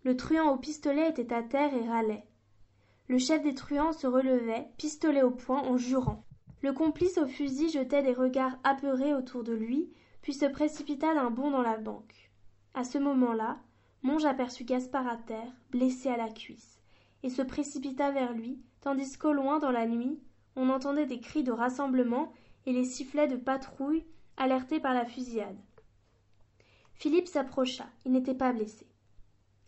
Le 0.02 0.16
truand 0.16 0.50
au 0.50 0.56
pistolet 0.56 1.08
était 1.08 1.32
à 1.32 1.44
terre 1.44 1.72
et 1.72 1.88
râlait. 1.88 2.26
Le 3.06 3.18
chef 3.18 3.44
des 3.44 3.54
truands 3.54 3.92
se 3.92 4.08
relevait, 4.08 4.72
pistolet 4.76 5.22
au 5.22 5.30
poing, 5.30 5.62
en 5.62 5.76
jurant. 5.76 6.24
Le 6.62 6.72
complice 6.72 7.16
au 7.16 7.28
fusil 7.28 7.70
jetait 7.70 8.02
des 8.02 8.12
regards 8.12 8.58
apeurés 8.64 9.14
autour 9.14 9.44
de 9.44 9.52
lui, 9.52 9.88
puis 10.22 10.34
se 10.34 10.46
précipita 10.46 11.14
d'un 11.14 11.30
bond 11.30 11.50
dans 11.50 11.62
la 11.62 11.76
banque. 11.76 12.30
À 12.74 12.84
ce 12.84 12.98
moment-là, 12.98 13.58
Monge 14.02 14.24
aperçut 14.24 14.64
Gaspard 14.64 15.06
à 15.06 15.16
terre, 15.16 15.52
blessé 15.70 16.08
à 16.08 16.16
la 16.16 16.28
cuisse, 16.28 16.80
et 17.22 17.30
se 17.30 17.42
précipita 17.42 18.10
vers 18.10 18.32
lui, 18.32 18.58
tandis 18.80 19.18
qu'au 19.18 19.32
loin, 19.32 19.58
dans 19.58 19.70
la 19.70 19.86
nuit, 19.86 20.18
on 20.56 20.68
entendait 20.68 21.06
des 21.06 21.20
cris 21.20 21.42
de 21.42 21.52
rassemblement 21.52 22.32
et 22.66 22.72
les 22.72 22.84
sifflets 22.84 23.28
de 23.28 23.36
patrouille 23.36 24.04
alertés 24.36 24.80
par 24.80 24.94
la 24.94 25.04
fusillade. 25.04 25.58
Philippe 26.94 27.28
s'approcha. 27.28 27.86
Il 28.04 28.12
n'était 28.12 28.34
pas 28.34 28.52
blessé. 28.52 28.86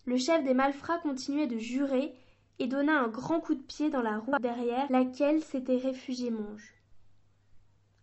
Le 0.04 0.16
chef 0.16 0.44
des 0.44 0.54
malfrats 0.54 0.98
continuait 0.98 1.46
de 1.46 1.58
jurer 1.58 2.14
et 2.58 2.66
donna 2.66 3.00
un 3.00 3.08
grand 3.08 3.40
coup 3.40 3.54
de 3.54 3.62
pied 3.62 3.88
dans 3.90 4.02
la 4.02 4.18
roue 4.18 4.36
derrière 4.40 4.90
laquelle 4.90 5.42
s'était 5.42 5.76
réfugié 5.76 6.30
Monge. 6.30 6.74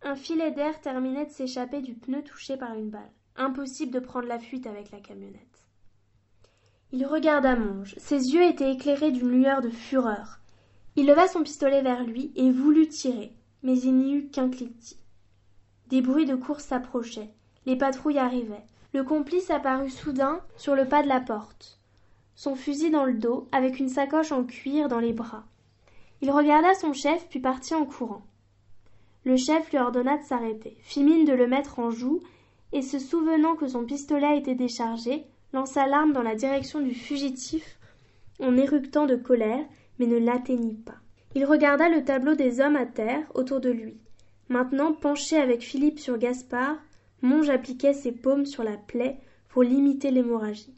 Un 0.02 0.16
filet 0.16 0.50
d'air 0.50 0.80
terminait 0.80 1.26
de 1.26 1.30
s'échapper 1.30 1.80
du 1.80 1.94
pneu 1.94 2.22
touché 2.22 2.56
par 2.56 2.74
une 2.74 2.90
balle. 2.90 3.12
Impossible 3.36 3.92
de 3.92 4.00
prendre 4.00 4.26
la 4.26 4.38
fuite 4.38 4.66
avec 4.66 4.90
la 4.90 5.00
camionnette. 5.00 5.68
Il 6.92 7.06
regarda 7.06 7.56
Monge. 7.56 7.94
Ses 7.98 8.34
yeux 8.34 8.42
étaient 8.42 8.72
éclairés 8.72 9.12
d'une 9.12 9.30
lueur 9.30 9.60
de 9.60 9.70
fureur. 9.70 10.40
Il 10.96 11.06
leva 11.06 11.28
son 11.28 11.42
pistolet 11.42 11.82
vers 11.82 12.04
lui 12.04 12.32
et 12.34 12.50
voulut 12.50 12.88
tirer 12.88 13.34
mais 13.62 13.78
il 13.78 13.96
n'y 13.96 14.14
eut 14.14 14.28
qu'un 14.28 14.48
cliquetis. 14.48 14.98
Des 15.88 16.00
bruits 16.00 16.26
de 16.26 16.36
course 16.36 16.64
s'approchaient. 16.64 17.30
Les 17.66 17.76
patrouilles 17.76 18.18
arrivaient. 18.18 18.64
Le 18.92 19.04
complice 19.04 19.50
apparut 19.50 19.90
soudain 19.90 20.40
sur 20.56 20.74
le 20.74 20.86
pas 20.86 21.02
de 21.02 21.08
la 21.08 21.20
porte, 21.20 21.78
son 22.34 22.56
fusil 22.56 22.90
dans 22.90 23.04
le 23.04 23.14
dos, 23.14 23.48
avec 23.52 23.78
une 23.78 23.88
sacoche 23.88 24.32
en 24.32 24.44
cuir 24.44 24.88
dans 24.88 24.98
les 24.98 25.12
bras. 25.12 25.44
Il 26.22 26.30
regarda 26.30 26.74
son 26.74 26.92
chef, 26.92 27.28
puis 27.28 27.38
partit 27.38 27.74
en 27.74 27.86
courant. 27.86 28.22
Le 29.24 29.36
chef 29.36 29.70
lui 29.70 29.78
ordonna 29.78 30.16
de 30.18 30.24
s'arrêter, 30.24 30.76
fit 30.80 31.04
mine 31.04 31.24
de 31.24 31.32
le 31.32 31.46
mettre 31.46 31.78
en 31.78 31.90
joue, 31.90 32.20
et 32.72 32.82
se 32.82 32.98
souvenant 32.98 33.56
que 33.56 33.68
son 33.68 33.84
pistolet 33.84 34.38
était 34.38 34.54
déchargé, 34.54 35.24
lança 35.52 35.86
l'arme 35.86 36.12
dans 36.12 36.22
la 36.22 36.34
direction 36.34 36.80
du 36.80 36.94
fugitif 36.94 37.78
en 38.40 38.56
éructant 38.56 39.06
de 39.06 39.16
colère, 39.16 39.64
mais 39.98 40.06
ne 40.06 40.18
l'atteignit 40.18 40.82
pas. 40.84 40.96
Il 41.34 41.44
regarda 41.44 41.88
le 41.88 42.04
tableau 42.04 42.34
des 42.34 42.60
hommes 42.60 42.76
à 42.76 42.86
terre 42.86 43.24
autour 43.34 43.60
de 43.60 43.70
lui. 43.70 43.98
Maintenant, 44.48 44.92
penché 44.92 45.36
avec 45.36 45.62
Philippe 45.62 45.98
sur 45.98 46.18
Gaspard, 46.18 46.76
Monge 47.22 47.50
appliquait 47.50 47.92
ses 47.92 48.12
paumes 48.12 48.46
sur 48.46 48.64
la 48.64 48.76
plaie 48.76 49.20
pour 49.48 49.62
limiter 49.62 50.10
l'hémorragie. 50.10 50.74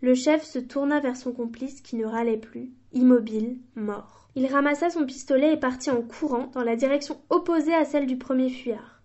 Le 0.00 0.14
chef 0.14 0.44
se 0.44 0.58
tourna 0.58 1.00
vers 1.00 1.16
son 1.16 1.32
complice 1.32 1.80
qui 1.80 1.96
ne 1.96 2.04
râlait 2.04 2.36
plus, 2.36 2.70
immobile, 2.92 3.58
mort. 3.74 4.23
Il 4.36 4.46
ramassa 4.46 4.90
son 4.90 5.06
pistolet 5.06 5.54
et 5.54 5.56
partit 5.56 5.90
en 5.90 6.02
courant 6.02 6.48
dans 6.54 6.64
la 6.64 6.76
direction 6.76 7.20
opposée 7.30 7.74
à 7.74 7.84
celle 7.84 8.06
du 8.06 8.16
premier 8.16 8.48
fuyard. 8.48 9.00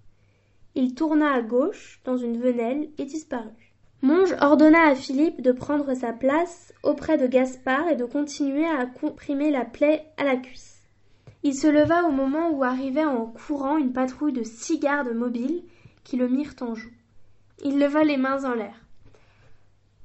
Il 0.76 0.96
tourna 0.96 1.34
à 1.34 1.42
gauche, 1.42 2.02
dans 2.04 2.18
une 2.18 2.40
venelle, 2.40 2.90
et 2.98 3.06
disparut. 3.06 3.74
Monge 4.02 4.36
ordonna 4.40 4.88
à 4.88 4.96
Philippe 4.96 5.42
de 5.42 5.52
prendre 5.52 5.94
sa 5.94 6.14
place 6.14 6.74
auprès 6.84 7.18
de 7.18 7.28
Gaspard 7.28 7.90
et 7.90 7.96
de 7.96 8.06
continuer 8.06 8.66
à 8.66 8.86
comprimer 8.86 9.52
la 9.52 9.66
plaie 9.66 10.06
à 10.18 10.24
la 10.24 10.38
cuisse. 10.38 10.88
Il 11.44 11.54
se 11.54 11.68
leva 11.68 12.04
au 12.06 12.12
moment 12.12 12.50
où 12.50 12.64
arrivait 12.64 13.06
en 13.06 13.26
courant 13.26 13.78
une 13.78 13.94
patrouille 13.94 14.34
de 14.34 14.44
six 14.44 14.80
gardes 14.80 15.14
mobiles 15.14 15.64
qui 16.04 16.18
le 16.18 16.28
mirent 16.28 16.56
en 16.62 16.76
joue. 16.76 16.92
Il 17.64 17.78
leva 17.78 18.04
les 18.04 18.18
mains 18.18 18.46
en 18.46 18.54
l'air. 18.54 18.76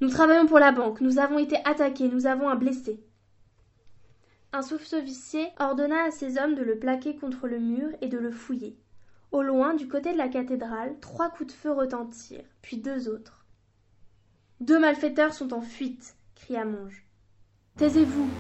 Nous 0.01 0.09
travaillons 0.11 0.47
pour 0.47 0.59
la 0.59 0.73
banque, 0.73 1.01
nous 1.01 1.19
avons 1.19 1.39
été 1.39 1.57
attaqués, 1.65 2.09
nous 2.09 2.27
avons 2.27 2.49
un 2.49 2.57
blessé. 2.57 3.01
Un 4.55 4.63
sous-officier 4.63 5.49
ordonna 5.59 6.05
à 6.05 6.11
ses 6.13 6.39
hommes 6.39 6.55
de 6.55 6.63
le 6.63 6.79
plaquer 6.79 7.17
contre 7.17 7.49
le 7.49 7.59
mur 7.59 7.89
et 8.01 8.07
de 8.07 8.19
le 8.19 8.31
fouiller. 8.31 8.79
Au 9.33 9.43
loin, 9.43 9.75
du 9.75 9.89
côté 9.89 10.13
de 10.13 10.17
la 10.17 10.29
cathédrale, 10.29 10.95
trois 11.01 11.29
coups 11.29 11.53
de 11.53 11.59
feu 11.59 11.73
retentirent, 11.73 12.45
puis 12.63 12.77
deux 12.77 13.09
autres. 13.09 13.45
Deux 14.61 14.79
malfaiteurs 14.79 15.35
sont 15.35 15.53
en 15.55 15.61
fuite, 15.61 16.15
cria 16.37 16.65
Monge. 16.65 17.05
Taisez-vous, 17.79 18.31